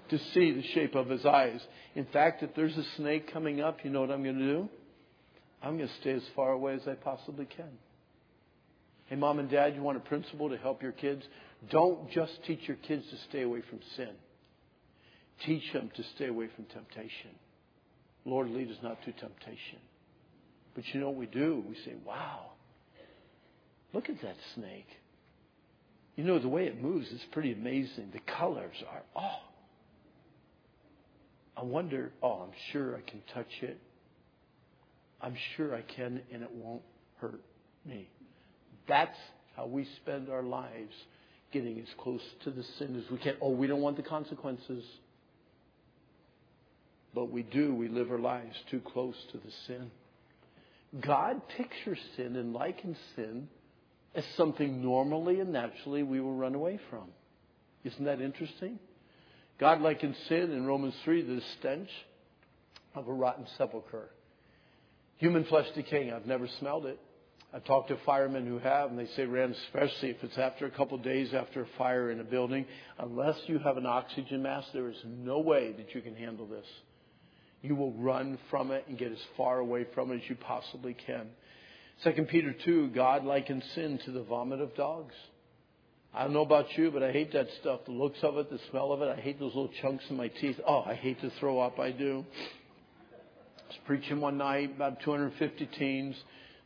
to 0.10 0.18
see 0.34 0.52
the 0.52 0.64
shape 0.74 0.96
of 0.96 1.10
his 1.10 1.26
eyes. 1.26 1.60
In 1.96 2.06
fact, 2.06 2.44
if 2.44 2.54
there's 2.56 2.78
a 2.78 2.86
snake 2.98 3.32
coming 3.32 3.62
up, 3.62 3.80
you 3.84 3.90
know 3.90 4.02
what 4.02 4.12
I'm 4.12 4.24
going 4.24 4.40
to 4.40 4.46
do? 4.46 4.70
I'm 5.62 5.78
going 5.78 5.90
to 5.90 5.96
stay 6.02 6.12
as 6.12 6.24
far 6.36 6.52
away 6.52 6.74
as 6.76 6.88
I 6.88 6.94
possibly 6.94 7.46
can. 7.46 7.70
Hey, 9.06 9.16
mom 9.16 9.40
and 9.40 9.50
dad, 9.50 9.76
you 9.76 9.82
want 9.82 9.98
a 9.98 10.02
principle 10.02 10.50
to 10.50 10.58
help 10.58 10.82
your 10.82 10.92
kids? 10.92 11.24
Don't 11.70 12.10
just 12.12 12.32
teach 12.46 12.60
your 12.68 12.78
kids 12.78 13.04
to 13.10 13.18
stay 13.30 13.44
away 13.44 13.62
from 13.70 13.80
sin. 13.96 14.12
Teach 15.46 15.72
them 15.74 15.90
to 15.96 16.04
stay 16.16 16.28
away 16.28 16.50
from 16.56 16.66
temptation. 16.66 17.32
Lord, 18.26 18.50
lead 18.50 18.70
us 18.70 18.78
not 18.82 19.02
to 19.04 19.12
temptation. 19.12 19.80
But 20.76 20.86
you 20.94 21.00
know 21.00 21.08
what 21.10 21.18
we 21.18 21.26
do? 21.28 21.64
We 21.68 21.76
say, 21.86 21.94
wow, 22.06 22.52
look 23.94 24.10
at 24.10 24.22
that 24.22 24.36
snake. 24.56 24.88
You 26.16 26.24
know, 26.24 26.40
the 26.40 26.48
way 26.48 26.66
it 26.66 26.82
moves 26.82 27.08
is 27.08 27.22
pretty 27.32 27.54
amazing. 27.54 28.12
The 28.14 28.20
colors 28.20 28.76
are, 28.90 29.02
oh, 29.16 29.53
I 31.56 31.64
wonder, 31.64 32.12
oh, 32.22 32.44
I'm 32.44 32.54
sure 32.72 32.96
I 32.96 33.02
can 33.10 33.22
touch 33.34 33.52
it. 33.62 33.80
I'm 35.22 35.36
sure 35.56 35.74
I 35.74 35.82
can, 35.82 36.22
and 36.32 36.44
it 36.44 36.52
won't 36.52 36.82
hurt 37.18 37.42
me. 37.86 38.10
That's 38.88 39.18
how 39.56 39.68
we 39.68 39.88
spend 40.02 40.30
our 40.30 40.44
lives 40.44 40.94
getting 41.52 41.80
as 41.80 41.88
close 42.00 42.22
to 42.44 42.52
the 42.52 42.64
sin 42.78 43.02
as 43.04 43.10
we 43.12 43.20
can. 43.20 43.36
Oh, 43.42 43.52
we 43.52 43.68
don't 43.68 43.82
want 43.82 43.98
the 43.98 44.04
consequences. 44.04 44.84
But 47.14 47.32
we 47.32 47.44
do. 47.44 47.74
We 47.74 47.88
live 47.88 48.12
our 48.12 48.20
lives 48.20 48.56
too 48.72 48.82
close 48.82 49.16
to 49.32 49.38
the 49.38 49.52
sin. 49.68 49.92
God 51.00 51.42
pictures 51.58 52.00
sin 52.18 52.36
and 52.36 52.54
likens 52.54 52.98
sin 53.16 53.48
as 54.16 54.24
something 54.36 54.82
normally 54.82 55.40
and 55.40 55.52
naturally 55.52 56.04
we 56.04 56.20
will 56.20 56.36
run 56.36 56.56
away 56.56 56.80
from. 56.90 57.06
Isn't 57.84 58.06
that 58.06 58.22
interesting? 58.22 58.80
God 59.60 59.82
likened 59.82 60.16
sin 60.28 60.52
in 60.52 60.66
Romans 60.66 60.96
3 61.04 61.22
to 61.22 61.36
the 61.36 61.42
stench 61.60 61.90
of 62.96 63.08
a 63.08 63.14
rotten 63.14 63.46
sepulchre. 63.58 64.10
Human 65.18 65.46
flesh 65.46 65.68
decaying. 65.76 66.12
I've 66.12 66.26
never 66.26 66.48
smelled 66.60 66.86
it. 66.86 67.00
I've 67.54 67.64
talked 67.66 67.90
to 67.90 67.98
firemen 68.04 68.48
who 68.48 68.58
have, 68.58 68.90
and 68.90 68.98
they 68.98 69.06
say, 69.16 69.26
Rand, 69.26 69.56
especially 69.68 70.10
if 70.10 70.24
it's 70.24 70.40
after 70.40 70.66
a 70.66 70.72
couple 70.72 70.98
of 70.98 71.04
days 71.04 71.36
after 71.36 71.62
a 71.62 71.68
fire 71.78 72.10
in 72.10 72.20
a 72.20 72.24
building, 72.24 72.66
unless 72.98 73.36
you 73.46 73.60
have 73.60 73.78
an 73.78 73.86
oxygen 73.86 74.42
mask, 74.42 74.70
there 74.74 74.90
is 74.90 74.98
no 75.06 75.40
way 75.40 75.72
that 75.74 75.94
you 75.94 76.02
can 76.02 76.16
handle 76.16 76.48
this. 76.48 76.66
You 77.62 77.76
will 77.76 77.94
run 77.94 78.40
from 78.50 78.72
it 78.72 78.86
and 78.88 78.98
get 78.98 79.12
as 79.12 79.22
far 79.38 79.60
away 79.60 79.86
from 79.94 80.12
it 80.12 80.16
as 80.16 80.30
you 80.30 80.36
possibly 80.36 80.96
can. 80.96 81.28
2 82.04 82.24
Peter 82.24 82.56
2, 82.66 82.90
God 82.90 83.24
likened 83.24 83.64
sin 83.76 84.00
to 84.06 84.12
the 84.12 84.24
vomit 84.24 84.60
of 84.60 84.76
dogs. 84.76 85.14
I 86.16 86.24
don't 86.24 86.34
know 86.34 86.42
about 86.42 86.78
you, 86.78 86.92
but 86.92 87.02
I 87.02 87.12
hate 87.12 87.34
that 87.34 87.48
stuff. 87.60 87.80
The 87.86 87.92
looks 87.92 88.20
of 88.22 88.38
it, 88.38 88.52
the 88.52 88.60
smell 88.70 88.92
of 88.92 89.02
it. 89.02 89.10
I 89.10 89.20
hate 89.20 89.40
those 89.40 89.56
little 89.56 89.72
chunks 89.82 90.04
in 90.12 90.16
my 90.16 90.28
teeth. 90.28 90.60
Oh, 90.68 90.84
I 90.86 90.94
hate 90.94 91.20
to 91.22 91.32
throw 91.40 91.60
up. 91.60 91.80
I 91.80 91.90
do. 91.90 92.24
I 93.58 93.68
was 93.68 93.78
preaching 93.88 94.22
one 94.22 94.38
night, 94.38 94.76
about 94.76 95.02
250 95.02 95.66
teens. 95.78 96.16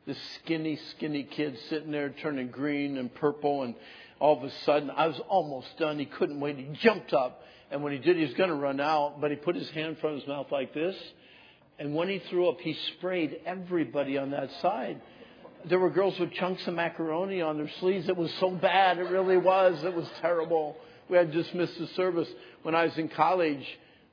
This 0.05 0.17
skinny, 0.43 0.77
skinny 0.91 1.23
kid 1.23 1.57
sitting 1.69 1.91
there 1.91 2.10
turning 2.10 2.49
green 2.49 2.97
and 2.97 3.13
purple. 3.15 3.63
And 3.63 3.75
all 4.19 4.38
of 4.38 4.43
a 4.43 4.51
sudden, 4.65 4.89
I 4.89 5.07
was 5.07 5.19
almost 5.29 5.69
done. 5.79 5.97
He 5.97 6.05
couldn't 6.05 6.41
wait. 6.41 6.57
He 6.57 6.67
jumped 6.81 7.13
up. 7.13 7.41
And 7.71 7.81
when 7.81 7.93
he 7.93 7.99
did, 7.99 8.17
he 8.17 8.23
was 8.23 8.33
going 8.33 8.49
to 8.49 8.55
run 8.55 8.81
out. 8.81 9.21
But 9.21 9.31
he 9.31 9.38
put 9.38 9.55
his 9.55 9.69
hand 9.69 9.88
in 9.88 9.95
front 9.95 10.17
of 10.17 10.21
his 10.23 10.27
mouth 10.27 10.47
like 10.51 10.73
this. 10.73 10.95
And 11.79 11.95
when 11.95 12.10
he 12.10 12.19
threw 12.29 12.49
up, 12.49 12.60
he 12.60 12.77
sprayed 12.97 13.39
everybody 13.45 14.17
on 14.17 14.31
that 14.31 14.49
side 14.62 14.99
there 15.65 15.79
were 15.79 15.89
girls 15.89 16.19
with 16.19 16.31
chunks 16.33 16.65
of 16.67 16.73
macaroni 16.73 17.41
on 17.41 17.57
their 17.57 17.69
sleeves. 17.79 18.07
It 18.07 18.17
was 18.17 18.31
so 18.39 18.51
bad. 18.51 18.97
It 18.97 19.09
really 19.09 19.37
was. 19.37 19.83
It 19.83 19.93
was 19.93 20.09
terrible. 20.21 20.77
We 21.09 21.17
had 21.17 21.31
just 21.31 21.53
missed 21.53 21.77
the 21.79 21.87
service 21.87 22.29
when 22.63 22.75
I 22.75 22.85
was 22.85 22.97
in 22.97 23.09
college. 23.09 23.65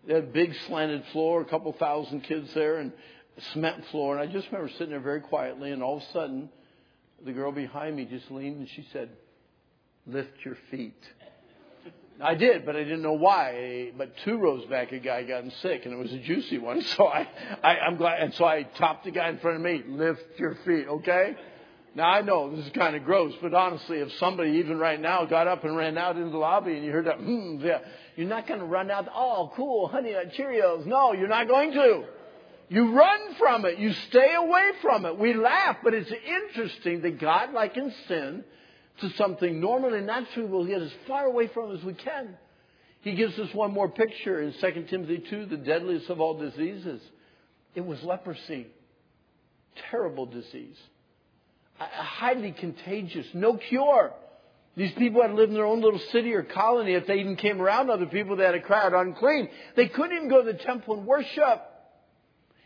They 0.06 0.14
had 0.14 0.24
a 0.24 0.26
big 0.26 0.54
slanted 0.66 1.04
floor, 1.12 1.40
a 1.40 1.44
couple 1.44 1.72
thousand 1.72 2.22
kids 2.22 2.52
there, 2.54 2.78
and 2.78 2.92
cement 3.52 3.84
floor. 3.86 4.16
And 4.18 4.28
I 4.28 4.32
just 4.32 4.46
remember 4.50 4.70
sitting 4.72 4.90
there 4.90 5.00
very 5.00 5.20
quietly, 5.20 5.70
and 5.70 5.82
all 5.82 5.96
of 5.96 6.02
a 6.02 6.12
sudden, 6.12 6.48
the 7.24 7.32
girl 7.32 7.52
behind 7.52 7.96
me 7.96 8.04
just 8.04 8.30
leaned 8.30 8.58
and 8.58 8.68
she 8.68 8.86
said, 8.92 9.08
"Lift 10.06 10.44
your 10.44 10.56
feet." 10.70 11.02
I 12.20 12.34
did, 12.34 12.64
but 12.64 12.76
I 12.76 12.84
didn't 12.84 13.02
know 13.02 13.14
why. 13.14 13.90
But 13.96 14.16
two 14.24 14.38
rows 14.38 14.64
back, 14.66 14.92
a 14.92 14.98
guy 14.98 15.24
gotten 15.24 15.50
sick, 15.62 15.84
and 15.84 15.92
it 15.92 15.96
was 15.96 16.12
a 16.12 16.18
juicy 16.18 16.58
one. 16.58 16.82
So 16.96 17.06
I, 17.06 17.28
I, 17.62 17.78
I'm 17.78 17.96
glad. 17.96 18.22
And 18.22 18.34
so 18.34 18.44
I 18.44 18.62
topped 18.62 19.04
the 19.04 19.10
guy 19.10 19.28
in 19.28 19.38
front 19.38 19.56
of 19.56 19.62
me. 19.62 19.82
Lift 19.86 20.38
your 20.38 20.54
feet, 20.64 20.86
okay? 20.86 21.34
Now 21.96 22.08
I 22.08 22.22
know 22.22 22.54
this 22.54 22.66
is 22.66 22.72
kind 22.72 22.96
of 22.96 23.04
gross, 23.04 23.34
but 23.40 23.54
honestly, 23.54 23.98
if 23.98 24.12
somebody 24.14 24.52
even 24.58 24.78
right 24.78 25.00
now 25.00 25.24
got 25.24 25.46
up 25.46 25.64
and 25.64 25.76
ran 25.76 25.96
out 25.96 26.16
into 26.16 26.30
the 26.30 26.38
lobby 26.38 26.74
and 26.74 26.84
you 26.84 26.90
heard 26.90 27.06
that, 27.06 27.18
hmm, 27.18 27.58
yeah, 27.60 27.78
you're 28.16 28.28
not 28.28 28.46
going 28.46 28.60
to 28.60 28.66
run 28.66 28.90
out. 28.90 29.08
Oh, 29.14 29.52
cool, 29.54 29.88
honey 29.88 30.12
nut 30.12 30.32
Cheerios. 30.36 30.86
No, 30.86 31.12
you're 31.12 31.28
not 31.28 31.48
going 31.48 31.72
to. 31.72 32.04
You 32.68 32.92
run 32.92 33.34
from 33.38 33.64
it. 33.64 33.78
You 33.78 33.92
stay 33.92 34.34
away 34.34 34.70
from 34.82 35.04
it. 35.06 35.18
We 35.18 35.34
laugh, 35.34 35.78
but 35.84 35.94
it's 35.94 36.10
interesting 36.10 37.02
that 37.02 37.20
God 37.20 37.52
likens 37.52 37.94
sin 38.08 38.44
to 39.00 39.10
something 39.10 39.60
normal 39.60 39.94
and 39.94 40.06
natural, 40.06 40.46
we'll 40.46 40.66
get 40.66 40.82
as 40.82 40.92
far 41.06 41.24
away 41.26 41.48
from 41.48 41.74
as 41.74 41.82
we 41.82 41.94
can. 41.94 42.36
He 43.02 43.14
gives 43.14 43.38
us 43.38 43.52
one 43.52 43.72
more 43.72 43.88
picture 43.88 44.40
in 44.40 44.54
2 44.60 44.86
Timothy 44.88 45.22
2, 45.28 45.46
the 45.46 45.56
deadliest 45.56 46.08
of 46.08 46.20
all 46.20 46.38
diseases. 46.38 47.02
It 47.74 47.84
was 47.84 48.02
leprosy. 48.02 48.66
Terrible 49.90 50.26
disease. 50.26 50.76
Highly 51.76 52.52
contagious. 52.52 53.26
No 53.34 53.56
cure. 53.56 54.12
These 54.76 54.92
people 54.92 55.22
had 55.22 55.28
to 55.28 55.34
live 55.34 55.50
in 55.50 55.54
their 55.54 55.66
own 55.66 55.80
little 55.80 56.00
city 56.12 56.32
or 56.32 56.42
colony. 56.42 56.94
If 56.94 57.06
they 57.06 57.16
even 57.16 57.36
came 57.36 57.60
around 57.60 57.90
other 57.90 58.06
people, 58.06 58.36
they 58.36 58.44
had 58.44 58.54
a 58.54 58.60
crowd 58.60 58.92
unclean. 58.92 59.48
They 59.76 59.88
couldn't 59.88 60.16
even 60.16 60.28
go 60.28 60.42
to 60.44 60.52
the 60.52 60.58
temple 60.58 60.98
and 60.98 61.06
worship. 61.06 61.62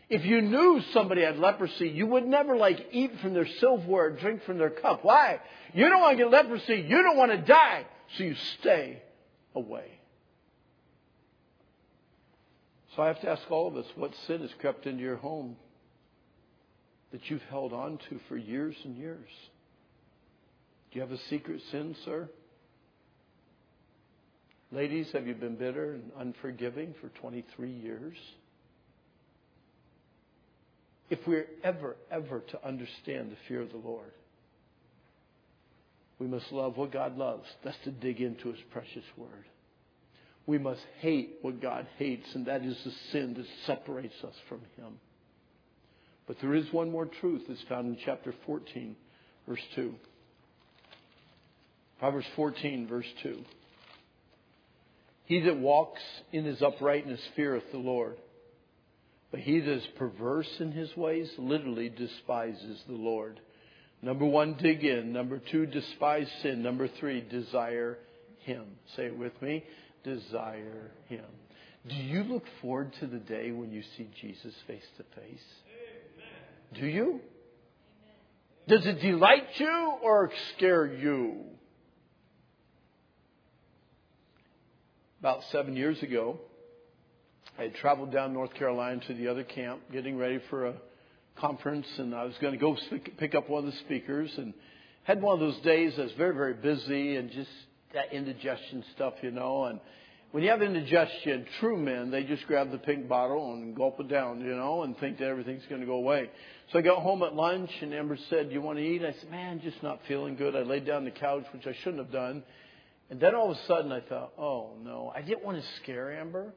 If 0.09 0.25
you 0.25 0.41
knew 0.41 0.81
somebody 0.91 1.21
had 1.21 1.37
leprosy, 1.37 1.87
you 1.87 2.07
would 2.07 2.25
never 2.25 2.55
like 2.55 2.87
eat 2.91 3.19
from 3.21 3.33
their 3.33 3.45
silverware 3.45 4.05
or 4.05 4.09
drink 4.11 4.43
from 4.43 4.57
their 4.57 4.71
cup. 4.71 5.05
Why? 5.05 5.39
You 5.73 5.87
don't 5.87 6.01
want 6.01 6.17
to 6.17 6.23
get 6.23 6.31
leprosy. 6.31 6.85
You 6.87 7.03
don't 7.03 7.17
want 7.17 7.31
to 7.31 7.37
die. 7.37 7.85
So 8.17 8.23
you 8.23 8.35
stay 8.59 9.03
away. 9.53 9.99
So 12.95 13.03
I 13.03 13.07
have 13.07 13.21
to 13.21 13.29
ask 13.29 13.43
all 13.51 13.67
of 13.67 13.77
us 13.77 13.85
what 13.95 14.11
sin 14.25 14.41
has 14.41 14.49
crept 14.59 14.87
into 14.87 15.03
your 15.03 15.17
home 15.17 15.55
that 17.11 17.29
you've 17.29 17.43
held 17.43 17.73
on 17.73 17.99
to 18.09 18.19
for 18.27 18.37
years 18.37 18.75
and 18.83 18.97
years? 18.97 19.29
Do 20.91 20.99
you 20.99 21.01
have 21.01 21.11
a 21.11 21.21
secret 21.29 21.61
sin, 21.71 21.95
sir? 22.05 22.29
Ladies, 24.71 25.11
have 25.13 25.25
you 25.27 25.33
been 25.33 25.55
bitter 25.55 25.93
and 25.93 26.11
unforgiving 26.17 26.93
for 27.01 27.09
23 27.19 27.71
years? 27.71 28.17
If 31.09 31.19
we're 31.25 31.47
ever, 31.63 31.95
ever 32.11 32.41
to 32.51 32.67
understand 32.67 33.31
the 33.31 33.37
fear 33.47 33.61
of 33.61 33.71
the 33.71 33.77
Lord, 33.77 34.11
we 36.19 36.27
must 36.27 36.51
love 36.51 36.77
what 36.77 36.91
God 36.91 37.17
loves. 37.17 37.45
That's 37.63 37.77
to 37.85 37.91
dig 37.91 38.21
into 38.21 38.49
His 38.49 38.61
precious 38.71 39.05
Word. 39.17 39.45
We 40.45 40.57
must 40.57 40.81
hate 40.99 41.37
what 41.41 41.61
God 41.61 41.87
hates, 41.97 42.27
and 42.33 42.45
that 42.47 42.63
is 42.63 42.77
the 42.83 42.91
sin 43.11 43.35
that 43.35 43.45
separates 43.65 44.15
us 44.23 44.35
from 44.47 44.61
Him. 44.75 44.99
But 46.27 46.37
there 46.41 46.53
is 46.53 46.71
one 46.71 46.91
more 46.91 47.07
truth 47.07 47.43
that's 47.47 47.63
found 47.69 47.87
in 47.87 47.97
chapter 48.05 48.33
14, 48.45 48.95
verse 49.47 49.59
2. 49.75 49.93
Proverbs 51.99 52.27
14, 52.35 52.87
verse 52.87 53.05
2. 53.23 53.43
He 55.25 55.41
that 55.41 55.57
walks 55.57 56.01
in 56.31 56.45
his 56.45 56.61
uprightness 56.61 57.19
feareth 57.35 57.71
the 57.71 57.77
Lord. 57.77 58.17
But 59.31 59.41
he 59.41 59.59
that 59.59 59.71
is 59.71 59.87
perverse 59.97 60.49
in 60.59 60.71
his 60.71 60.95
ways 60.97 61.29
literally 61.37 61.89
despises 61.89 62.81
the 62.87 62.95
Lord. 62.95 63.39
Number 64.01 64.25
one, 64.25 64.55
dig 64.55 64.83
in. 64.83 65.13
Number 65.13 65.39
two, 65.39 65.65
despise 65.65 66.27
sin. 66.41 66.63
Number 66.63 66.87
three, 66.99 67.21
desire 67.21 67.97
him. 68.39 68.65
Say 68.95 69.05
it 69.05 69.17
with 69.17 69.39
me. 69.41 69.63
Desire 70.03 70.91
him. 71.07 71.25
Do 71.87 71.95
you 71.95 72.23
look 72.23 72.43
forward 72.61 72.93
to 72.99 73.07
the 73.07 73.19
day 73.19 73.51
when 73.51 73.71
you 73.71 73.83
see 73.97 74.09
Jesus 74.21 74.53
face 74.67 74.85
to 74.97 75.03
face? 75.19 75.43
Do 76.79 76.85
you? 76.85 77.19
Does 78.67 78.85
it 78.85 79.01
delight 79.01 79.47
you 79.57 79.93
or 80.03 80.31
scare 80.55 80.85
you? 80.85 81.43
About 85.19 85.41
seven 85.51 85.75
years 85.75 86.01
ago, 86.01 86.39
I 87.59 87.63
had 87.63 87.75
traveled 87.75 88.13
down 88.13 88.31
North 88.31 88.53
Carolina 88.53 89.01
to 89.07 89.13
the 89.13 89.27
other 89.27 89.43
camp, 89.43 89.81
getting 89.91 90.17
ready 90.17 90.39
for 90.49 90.67
a 90.67 90.75
conference, 91.35 91.87
and 91.97 92.15
I 92.15 92.23
was 92.23 92.33
going 92.39 92.53
to 92.53 92.57
go 92.57 92.77
pick 93.17 93.35
up 93.35 93.49
one 93.49 93.65
of 93.65 93.71
the 93.73 93.77
speakers, 93.79 94.31
and 94.37 94.53
had 95.03 95.21
one 95.21 95.33
of 95.33 95.41
those 95.41 95.59
days 95.59 95.97
was 95.97 96.09
very, 96.13 96.33
very 96.33 96.53
busy 96.53 97.17
and 97.17 97.29
just 97.29 97.49
that 97.93 98.13
indigestion 98.13 98.85
stuff, 98.95 99.15
you 99.21 99.31
know. 99.31 99.65
And 99.65 99.81
when 100.31 100.41
you 100.41 100.51
have 100.51 100.61
indigestion, 100.61 101.45
true 101.59 101.75
men, 101.75 102.11
they 102.11 102.23
just 102.23 102.47
grab 102.47 102.71
the 102.71 102.77
pink 102.77 103.09
bottle 103.09 103.51
and 103.51 103.75
gulp 103.75 103.99
it 103.99 104.07
down, 104.07 104.39
you 104.39 104.55
know, 104.55 104.83
and 104.83 104.97
think 104.97 105.17
that 105.17 105.27
everything's 105.27 105.65
going 105.67 105.81
to 105.81 105.87
go 105.87 105.95
away. 105.95 106.29
So 106.71 106.79
I 106.79 106.81
got 106.81 107.01
home 107.01 107.23
at 107.23 107.35
lunch, 107.35 107.71
and 107.81 107.93
Amber 107.93 108.17
said, 108.29 108.47
"Do 108.47 108.53
you 108.53 108.61
want 108.61 108.77
to 108.77 108.85
eat?" 108.85 109.03
I 109.03 109.11
said, 109.19 109.29
"Man, 109.29 109.59
just 109.61 109.83
not 109.83 109.99
feeling 110.07 110.37
good." 110.37 110.55
I 110.55 110.61
laid 110.61 110.85
down 110.85 110.99
on 110.99 111.03
the 111.03 111.11
couch, 111.11 111.43
which 111.51 111.67
I 111.67 111.73
shouldn't 111.83 111.97
have 111.97 112.13
done. 112.13 112.41
And 113.09 113.19
then 113.19 113.35
all 113.35 113.51
of 113.51 113.57
a 113.57 113.61
sudden 113.65 113.91
I 113.91 113.99
thought, 113.99 114.31
oh 114.37 114.75
no, 114.81 115.11
I 115.13 115.21
didn't 115.21 115.43
want 115.43 115.57
to 115.57 115.67
scare 115.81 116.17
Amber, 116.17 116.53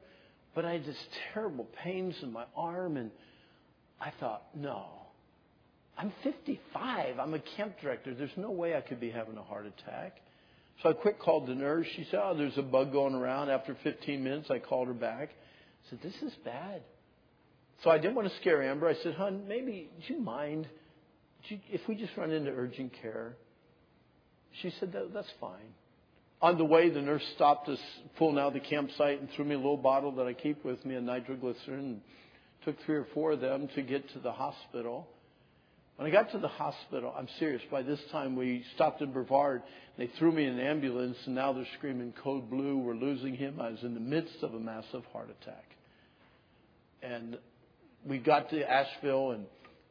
but 0.55 0.65
I 0.65 0.73
had 0.73 0.85
this 0.85 0.97
terrible 1.33 1.67
pains 1.83 2.15
in 2.21 2.31
my 2.31 2.45
arm 2.55 2.97
and 2.97 3.11
I 3.99 4.11
thought, 4.19 4.43
no, 4.55 4.85
I'm 5.97 6.11
55. 6.23 7.19
I'm 7.19 7.33
a 7.33 7.39
camp 7.57 7.75
director. 7.81 8.13
There's 8.13 8.31
no 8.35 8.51
way 8.51 8.75
I 8.75 8.81
could 8.81 8.99
be 8.99 9.09
having 9.09 9.37
a 9.37 9.43
heart 9.43 9.65
attack. 9.65 10.17
So 10.81 10.89
I 10.89 10.93
quick 10.93 11.19
called 11.19 11.47
the 11.47 11.55
nurse. 11.55 11.85
She 11.95 12.05
said, 12.09 12.19
oh, 12.23 12.35
there's 12.35 12.57
a 12.57 12.63
bug 12.63 12.91
going 12.91 13.13
around. 13.13 13.49
After 13.49 13.77
15 13.83 14.23
minutes, 14.23 14.49
I 14.49 14.59
called 14.59 14.87
her 14.87 14.93
back. 14.93 15.29
I 15.29 15.89
said, 15.89 15.99
this 16.01 16.15
is 16.21 16.33
bad. 16.43 16.81
So 17.83 17.89
I 17.89 17.97
didn't 17.97 18.15
want 18.15 18.29
to 18.29 18.35
scare 18.37 18.63
Amber. 18.63 18.87
I 18.87 18.95
said, 19.03 19.13
hon, 19.15 19.47
maybe, 19.47 19.89
do 20.07 20.13
you 20.13 20.19
mind 20.19 20.67
if 21.49 21.81
we 21.87 21.95
just 21.95 22.15
run 22.17 22.31
into 22.31 22.51
urgent 22.51 22.93
care? 23.01 23.35
She 24.61 24.73
said, 24.79 24.93
that, 24.93 25.13
that's 25.13 25.31
fine. 25.39 25.73
On 26.43 26.57
the 26.57 26.65
way, 26.65 26.89
the 26.89 27.01
nurse 27.01 27.23
stopped 27.35 27.69
us, 27.69 27.79
pulling 28.17 28.37
out 28.37 28.51
the 28.51 28.59
campsite, 28.59 29.21
and 29.21 29.29
threw 29.31 29.45
me 29.45 29.55
a 29.55 29.57
little 29.57 29.77
bottle 29.77 30.11
that 30.17 30.27
I 30.27 30.33
keep 30.33 30.65
with 30.65 30.85
me 30.85 30.95
of 30.95 31.03
nitroglycerin. 31.03 31.79
And 31.79 32.01
took 32.65 32.75
three 32.85 32.97
or 32.97 33.07
four 33.13 33.31
of 33.31 33.39
them 33.39 33.69
to 33.75 33.81
get 33.81 34.09
to 34.09 34.19
the 34.19 34.33
hospital. 34.33 35.07
When 35.95 36.05
I 36.05 36.11
got 36.11 36.31
to 36.33 36.39
the 36.39 36.49
hospital, 36.49 37.13
I'm 37.17 37.29
serious. 37.39 37.61
By 37.71 37.81
this 37.81 37.99
time, 38.11 38.35
we 38.35 38.65
stopped 38.75 39.01
in 39.01 39.13
Brevard. 39.13 39.63
They 39.97 40.07
threw 40.19 40.33
me 40.33 40.45
in 40.45 40.59
an 40.59 40.65
ambulance, 40.65 41.15
and 41.25 41.33
now 41.33 41.53
they're 41.53 41.65
screaming 41.77 42.13
code 42.21 42.49
blue. 42.49 42.77
We're 42.77 42.95
losing 42.95 43.35
him. 43.35 43.61
I 43.61 43.69
was 43.69 43.81
in 43.81 43.93
the 43.93 44.01
midst 44.01 44.43
of 44.43 44.53
a 44.53 44.59
massive 44.59 45.05
heart 45.13 45.29
attack. 45.41 45.63
And 47.01 47.37
we 48.05 48.17
got 48.17 48.49
to 48.49 48.69
Asheville, 48.69 49.31
and 49.31 49.45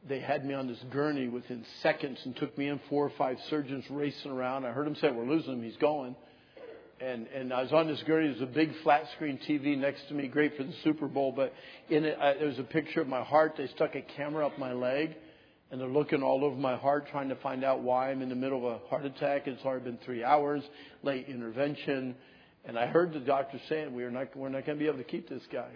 they 0.07 0.19
had 0.19 0.45
me 0.45 0.53
on 0.53 0.67
this 0.67 0.83
gurney 0.91 1.29
within 1.29 1.65
seconds 1.81 2.19
and 2.25 2.35
took 2.35 2.55
me 2.59 2.67
in. 2.67 2.79
Four 2.91 3.07
or 3.07 3.13
five 3.17 3.37
surgeons 3.49 3.85
racing 3.89 4.29
around. 4.29 4.65
I 4.65 4.71
heard 4.71 4.85
them 4.85 4.95
say, 4.97 5.09
"We're 5.09 5.25
losing 5.25 5.53
him. 5.53 5.63
He's 5.63 5.77
going." 5.77 6.15
And 6.99 7.27
and 7.27 7.53
I 7.53 7.63
was 7.63 7.71
on 7.71 7.87
this 7.87 8.01
gurney. 8.05 8.27
There's 8.27 8.41
a 8.41 8.45
big 8.45 8.71
flat 8.83 9.03
screen 9.15 9.39
TV 9.47 9.77
next 9.77 10.07
to 10.07 10.13
me, 10.13 10.27
great 10.27 10.55
for 10.57 10.63
the 10.63 10.73
Super 10.83 11.07
Bowl. 11.07 11.31
But 11.35 11.53
in 11.89 12.05
it, 12.05 12.17
uh, 12.19 12.33
there's 12.39 12.59
a 12.59 12.63
picture 12.63 13.01
of 13.01 13.07
my 13.07 13.23
heart. 13.23 13.55
They 13.57 13.67
stuck 13.67 13.95
a 13.95 14.01
camera 14.01 14.47
up 14.47 14.57
my 14.57 14.73
leg, 14.73 15.15
and 15.71 15.79
they're 15.79 15.87
looking 15.87 16.23
all 16.23 16.43
over 16.43 16.55
my 16.55 16.75
heart, 16.75 17.07
trying 17.11 17.29
to 17.29 17.35
find 17.35 17.63
out 17.63 17.81
why 17.81 18.11
I'm 18.11 18.21
in 18.21 18.29
the 18.29 18.35
middle 18.35 18.59
of 18.59 18.81
a 18.81 18.87
heart 18.87 19.05
attack. 19.05 19.47
It's 19.47 19.63
already 19.65 19.85
been 19.85 19.99
three 20.05 20.23
hours, 20.23 20.63
late 21.01 21.27
intervention, 21.27 22.15
and 22.65 22.77
I 22.77 22.87
heard 22.87 23.13
the 23.13 23.19
doctor 23.19 23.59
saying 23.69 23.93
we're 23.93 24.11
not 24.11 24.35
we're 24.35 24.49
not 24.49 24.65
going 24.65 24.77
to 24.77 24.83
be 24.83 24.87
able 24.87 24.99
to 24.99 25.03
keep 25.03 25.29
this 25.29 25.43
guy. 25.51 25.71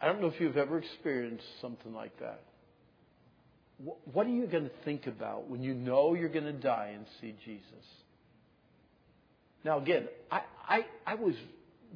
I 0.00 0.06
don't 0.06 0.20
know 0.20 0.28
if 0.28 0.40
you've 0.40 0.56
ever 0.56 0.78
experienced 0.78 1.44
something 1.60 1.92
like 1.92 2.18
that. 2.20 2.42
What 4.12 4.26
are 4.26 4.30
you 4.30 4.46
going 4.46 4.64
to 4.64 4.84
think 4.84 5.06
about 5.06 5.48
when 5.48 5.62
you 5.62 5.72
know 5.72 6.14
you're 6.14 6.28
going 6.28 6.44
to 6.44 6.52
die 6.52 6.92
and 6.94 7.06
see 7.20 7.34
Jesus? 7.44 7.86
Now, 9.64 9.78
again, 9.78 10.08
I, 10.30 10.42
I, 10.68 10.86
I 11.06 11.14
was 11.14 11.34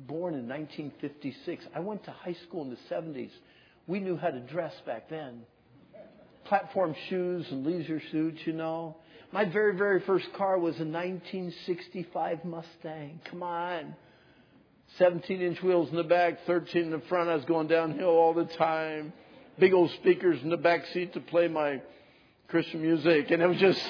born 0.06 0.34
in 0.34 0.48
1956. 0.48 1.64
I 1.74 1.80
went 1.80 2.04
to 2.04 2.10
high 2.10 2.36
school 2.46 2.62
in 2.62 2.70
the 2.70 2.94
70s. 2.94 3.30
We 3.86 4.00
knew 4.00 4.16
how 4.16 4.30
to 4.30 4.40
dress 4.40 4.74
back 4.86 5.08
then. 5.08 5.42
Platform 6.44 6.94
shoes 7.08 7.46
and 7.50 7.66
leisure 7.66 8.02
suits, 8.10 8.40
you 8.46 8.52
know. 8.52 8.96
My 9.32 9.44
very, 9.44 9.76
very 9.76 10.00
first 10.00 10.32
car 10.34 10.58
was 10.58 10.76
a 10.76 10.84
1965 10.84 12.44
Mustang. 12.44 13.20
Come 13.30 13.42
on. 13.42 13.96
17 14.98 15.40
inch 15.40 15.62
wheels 15.62 15.90
in 15.90 15.96
the 15.96 16.04
back, 16.04 16.46
13 16.46 16.82
in 16.82 16.90
the 16.90 17.00
front. 17.08 17.30
I 17.30 17.34
was 17.34 17.44
going 17.46 17.66
downhill 17.66 18.10
all 18.10 18.34
the 18.34 18.44
time. 18.44 19.12
Big 19.58 19.72
old 19.72 19.90
speakers 19.92 20.40
in 20.42 20.50
the 20.50 20.56
back 20.56 20.86
seat 20.92 21.14
to 21.14 21.20
play 21.20 21.48
my 21.48 21.80
Christian 22.48 22.82
music. 22.82 23.30
And 23.30 23.42
it 23.42 23.46
was 23.46 23.58
just. 23.58 23.82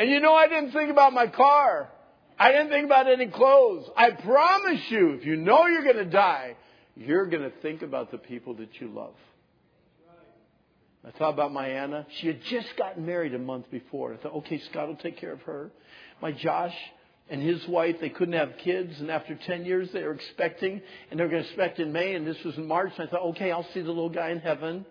And 0.00 0.08
you 0.08 0.18
know, 0.20 0.34
I 0.34 0.48
didn't 0.48 0.72
think 0.72 0.90
about 0.90 1.12
my 1.12 1.26
car. 1.26 1.90
I 2.38 2.52
didn't 2.52 2.70
think 2.70 2.86
about 2.86 3.06
any 3.06 3.26
clothes. 3.26 3.84
I 3.94 4.12
promise 4.12 4.80
you, 4.88 5.10
if 5.10 5.26
you 5.26 5.36
know 5.36 5.66
you're 5.66 5.84
going 5.84 5.96
to 5.96 6.06
die, 6.06 6.56
you're 6.96 7.26
going 7.26 7.42
to 7.42 7.52
think 7.60 7.82
about 7.82 8.10
the 8.10 8.16
people 8.16 8.54
that 8.54 8.80
you 8.80 8.88
love. 8.88 9.12
I 11.06 11.10
thought 11.10 11.34
about 11.34 11.52
my 11.52 11.68
Anna. 11.68 12.06
She 12.18 12.28
had 12.28 12.40
just 12.44 12.68
gotten 12.78 13.04
married 13.04 13.34
a 13.34 13.38
month 13.38 13.70
before. 13.70 14.14
I 14.14 14.16
thought, 14.16 14.32
okay, 14.36 14.58
Scott 14.70 14.88
will 14.88 14.96
take 14.96 15.18
care 15.18 15.32
of 15.32 15.42
her. 15.42 15.70
My 16.22 16.32
Josh 16.32 16.74
and 17.28 17.42
his 17.42 17.68
wife, 17.68 17.96
they 18.00 18.08
couldn't 18.08 18.32
have 18.32 18.52
kids, 18.64 18.98
and 19.00 19.10
after 19.10 19.34
10 19.34 19.66
years 19.66 19.90
they 19.92 20.02
were 20.02 20.14
expecting, 20.14 20.80
and 21.10 21.20
they 21.20 21.24
were 21.24 21.30
going 21.30 21.42
to 21.42 21.48
expect 21.50 21.78
in 21.78 21.92
May, 21.92 22.14
and 22.14 22.26
this 22.26 22.42
was 22.42 22.56
in 22.56 22.66
March. 22.66 22.92
And 22.96 23.06
I 23.06 23.10
thought, 23.10 23.26
okay, 23.32 23.52
I'll 23.52 23.68
see 23.74 23.82
the 23.82 23.88
little 23.88 24.08
guy 24.08 24.30
in 24.30 24.40
heaven. 24.40 24.86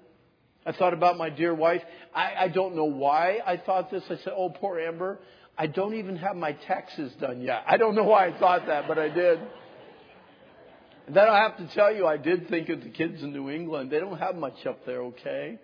I 0.65 0.71
thought 0.71 0.93
about 0.93 1.17
my 1.17 1.29
dear 1.29 1.53
wife. 1.53 1.81
I, 2.13 2.33
I 2.37 2.47
don't 2.49 2.75
know 2.75 2.85
why 2.85 3.39
I 3.45 3.57
thought 3.57 3.89
this. 3.91 4.03
I 4.05 4.17
said, 4.17 4.33
oh, 4.35 4.49
poor 4.49 4.79
Amber. 4.79 5.19
I 5.57 5.67
don't 5.67 5.95
even 5.95 6.15
have 6.17 6.35
my 6.35 6.53
taxes 6.53 7.11
done 7.19 7.41
yet. 7.41 7.63
I 7.67 7.77
don't 7.77 7.95
know 7.95 8.03
why 8.03 8.27
I 8.27 8.39
thought 8.39 8.67
that, 8.67 8.87
but 8.87 8.97
I 8.97 9.09
did. 9.09 9.39
And 11.07 11.15
then 11.15 11.27
I 11.27 11.39
have 11.39 11.57
to 11.57 11.67
tell 11.73 11.93
you, 11.93 12.05
I 12.05 12.17
did 12.17 12.49
think 12.49 12.69
of 12.69 12.83
the 12.83 12.89
kids 12.89 13.23
in 13.23 13.33
New 13.33 13.49
England. 13.49 13.89
They 13.89 13.99
don't 13.99 14.19
have 14.19 14.35
much 14.35 14.65
up 14.67 14.85
there, 14.85 15.01
okay? 15.03 15.59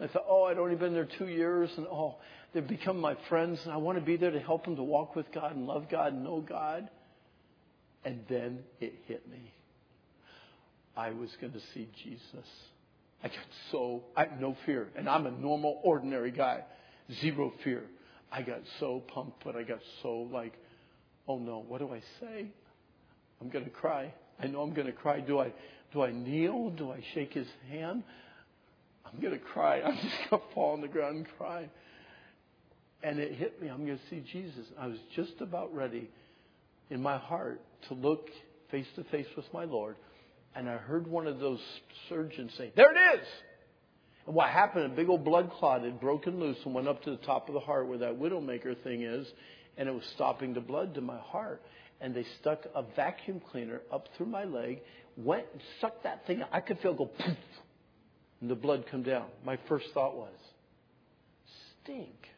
I 0.00 0.06
thought, 0.06 0.24
oh, 0.28 0.44
I'd 0.44 0.58
only 0.58 0.76
been 0.76 0.92
there 0.92 1.08
two 1.18 1.28
years, 1.28 1.70
and 1.76 1.86
oh, 1.86 2.16
they've 2.52 2.66
become 2.66 3.00
my 3.00 3.16
friends, 3.28 3.60
and 3.64 3.72
I 3.72 3.76
want 3.78 3.98
to 3.98 4.04
be 4.04 4.16
there 4.16 4.30
to 4.30 4.40
help 4.40 4.64
them 4.64 4.76
to 4.76 4.82
walk 4.82 5.16
with 5.16 5.32
God 5.32 5.56
and 5.56 5.66
love 5.66 5.88
God 5.90 6.12
and 6.12 6.22
know 6.22 6.40
God. 6.40 6.88
And 8.04 8.20
then 8.28 8.60
it 8.80 8.94
hit 9.06 9.28
me. 9.28 9.52
I 10.96 11.10
was 11.10 11.30
going 11.40 11.52
to 11.52 11.60
see 11.74 11.88
Jesus. 12.02 12.48
I 13.22 13.28
got 13.28 13.36
so, 13.70 14.02
I 14.16 14.24
have 14.24 14.40
no 14.40 14.56
fear. 14.64 14.88
And 14.96 15.08
I'm 15.08 15.26
a 15.26 15.30
normal, 15.30 15.80
ordinary 15.82 16.30
guy. 16.30 16.64
Zero 17.20 17.52
fear. 17.62 17.82
I 18.32 18.42
got 18.42 18.60
so 18.78 19.02
pumped, 19.12 19.44
but 19.44 19.56
I 19.56 19.62
got 19.62 19.80
so 20.02 20.28
like, 20.32 20.54
oh 21.28 21.38
no, 21.38 21.64
what 21.66 21.78
do 21.78 21.92
I 21.92 22.00
say? 22.20 22.46
I'm 23.40 23.48
going 23.48 23.64
to 23.64 23.70
cry. 23.70 24.12
I 24.38 24.46
know 24.46 24.62
I'm 24.62 24.72
going 24.72 24.86
to 24.86 24.92
cry. 24.92 25.20
Do 25.20 25.38
I, 25.38 25.52
do 25.92 26.02
I 26.02 26.12
kneel? 26.12 26.70
Do 26.70 26.92
I 26.92 27.02
shake 27.14 27.34
his 27.34 27.48
hand? 27.70 28.04
I'm 29.04 29.20
going 29.20 29.32
to 29.32 29.44
cry. 29.44 29.80
I'm 29.84 29.96
just 29.96 30.30
going 30.30 30.42
to 30.42 30.54
fall 30.54 30.72
on 30.72 30.80
the 30.80 30.88
ground 30.88 31.16
and 31.16 31.28
cry. 31.36 31.68
And 33.02 33.18
it 33.18 33.34
hit 33.34 33.60
me. 33.60 33.68
I'm 33.68 33.84
going 33.86 33.98
to 33.98 34.04
see 34.10 34.22
Jesus. 34.32 34.66
I 34.78 34.86
was 34.86 34.98
just 35.16 35.40
about 35.40 35.74
ready 35.74 36.08
in 36.90 37.02
my 37.02 37.18
heart 37.18 37.60
to 37.88 37.94
look 37.94 38.28
face 38.70 38.86
to 38.96 39.04
face 39.04 39.26
with 39.36 39.46
my 39.52 39.64
Lord. 39.64 39.96
And 40.54 40.68
I 40.68 40.76
heard 40.76 41.06
one 41.06 41.26
of 41.26 41.38
those 41.38 41.60
surgeons 42.08 42.52
say, 42.56 42.72
There 42.74 42.92
it 42.92 43.20
is! 43.20 43.26
And 44.26 44.34
what 44.34 44.50
happened, 44.50 44.84
a 44.86 44.88
big 44.88 45.08
old 45.08 45.24
blood 45.24 45.50
clot 45.50 45.84
had 45.84 46.00
broken 46.00 46.40
loose 46.40 46.58
and 46.64 46.74
went 46.74 46.88
up 46.88 47.02
to 47.04 47.10
the 47.10 47.16
top 47.18 47.48
of 47.48 47.54
the 47.54 47.60
heart 47.60 47.86
where 47.86 47.98
that 47.98 48.18
widowmaker 48.18 48.80
thing 48.82 49.02
is, 49.02 49.26
and 49.76 49.88
it 49.88 49.92
was 49.92 50.04
stopping 50.14 50.52
the 50.52 50.60
blood 50.60 50.94
to 50.94 51.00
my 51.00 51.18
heart. 51.18 51.62
And 52.00 52.14
they 52.14 52.24
stuck 52.40 52.64
a 52.74 52.82
vacuum 52.96 53.40
cleaner 53.50 53.82
up 53.92 54.08
through 54.16 54.26
my 54.26 54.44
leg, 54.44 54.80
went 55.16 55.46
and 55.52 55.62
sucked 55.80 56.04
that 56.04 56.26
thing. 56.26 56.42
I 56.50 56.60
could 56.60 56.78
feel 56.80 56.94
go 56.94 57.06
poof, 57.06 57.36
and 58.40 58.50
the 58.50 58.54
blood 58.54 58.84
come 58.90 59.02
down. 59.02 59.26
My 59.44 59.58
first 59.68 59.86
thought 59.92 60.16
was, 60.16 60.34
stink. 61.82 62.28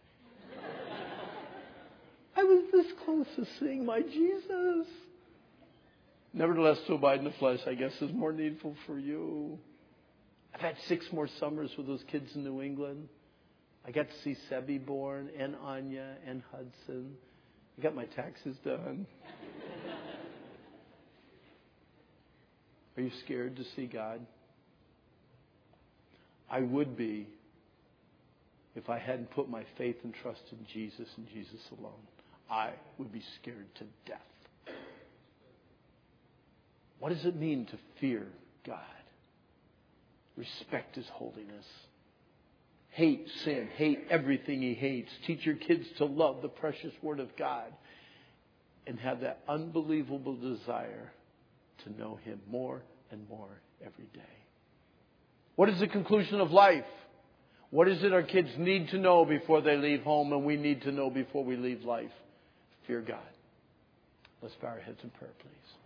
I 2.37 2.45
was 2.45 2.65
this 2.73 2.87
close 3.05 3.27
to 3.37 3.47
seeing 3.59 3.85
my 3.85 4.01
Jesus. 4.01 4.87
Nevertheless, 6.35 6.79
to 6.87 6.95
abide 6.95 7.19
in 7.19 7.25
the 7.25 7.33
flesh, 7.33 7.61
I 7.67 7.75
guess, 7.75 7.93
is 8.01 8.13
more 8.13 8.33
needful 8.33 8.75
for 8.87 8.99
you. 8.99 9.59
I've 10.55 10.61
had 10.61 10.77
six 10.89 11.05
more 11.13 11.29
summers 11.39 11.71
with 11.77 11.87
those 11.87 12.03
kids 12.11 12.31
in 12.35 12.45
New 12.45 12.63
England. 12.63 13.09
I 13.87 13.91
got 13.91 14.09
to 14.09 14.15
see 14.23 14.37
Sebi 14.51 14.85
born 14.85 15.31
and 15.39 15.57
Anya 15.57 16.17
and 16.27 16.43
Hudson. 16.51 17.15
I 17.79 17.83
got 17.83 17.95
my 17.95 18.05
taxes 18.05 18.57
done. 18.65 19.07
Are 22.97 23.03
you 23.03 23.11
scared 23.25 23.57
to 23.57 23.65
see 23.75 23.87
God? 23.87 24.25
I 26.51 26.61
would 26.61 26.97
be 26.97 27.27
if 28.75 28.91
I 28.91 28.99
hadn't 28.99 29.31
put 29.31 29.49
my 29.49 29.65
faith 29.79 29.97
and 30.05 30.15
trust 30.23 30.43
in 30.53 30.59
Jesus 30.73 31.09
and 31.17 31.27
Jesus 31.29 31.61
alone. 31.79 31.93
I 32.51 32.73
would 32.99 33.11
be 33.11 33.23
scared 33.41 33.75
to 33.77 33.85
death. 34.07 34.21
What 37.03 37.13
does 37.13 37.25
it 37.25 37.35
mean 37.35 37.67
to 37.67 37.77
fear 38.01 38.29
God? 38.65 38.79
Respect 40.37 40.95
His 40.95 41.09
holiness. 41.09 41.67
Hate 42.91 43.27
sin. 43.45 43.69
Hate 43.75 44.07
everything 44.09 44.63
He 44.63 44.75
hates. 44.75 45.11
Teach 45.27 45.45
your 45.45 45.57
kids 45.57 45.85
to 45.99 46.05
love 46.05 46.43
the 46.43 46.49
precious 46.49 46.93
Word 47.03 47.19
of 47.19 47.37
God 47.37 47.73
and 48.87 49.01
have 49.01 49.23
that 49.23 49.41
unbelievable 49.49 50.37
desire 50.37 51.13
to 51.83 52.01
know 52.01 52.21
Him 52.23 52.41
more 52.49 52.83
and 53.11 53.29
more 53.29 53.61
every 53.85 54.07
day. 54.15 54.21
What 55.57 55.71
is 55.71 55.81
the 55.81 55.89
conclusion 55.89 56.41
of 56.41 56.53
life? 56.53 56.85
What 57.71 57.89
is 57.89 58.05
it 58.05 58.13
our 58.13 58.23
kids 58.23 58.51
need 58.57 58.91
to 58.91 58.99
know 58.99 59.25
before 59.25 59.61
they 59.61 59.77
leave 59.77 60.03
home 60.05 60.33
and 60.33 60.45
we 60.45 60.57
need 60.57 60.83
to 60.83 60.93
know 60.93 61.11
before 61.11 61.45
we 61.45 61.57
leave 61.57 61.83
life? 61.83 62.13
Fear 62.87 63.01
God. 63.01 63.19
Let's 64.41 64.55
bow 64.63 64.69
our 64.69 64.79
heads 64.79 65.01
in 65.03 65.11
prayer, 65.11 65.33
please. 65.41 65.82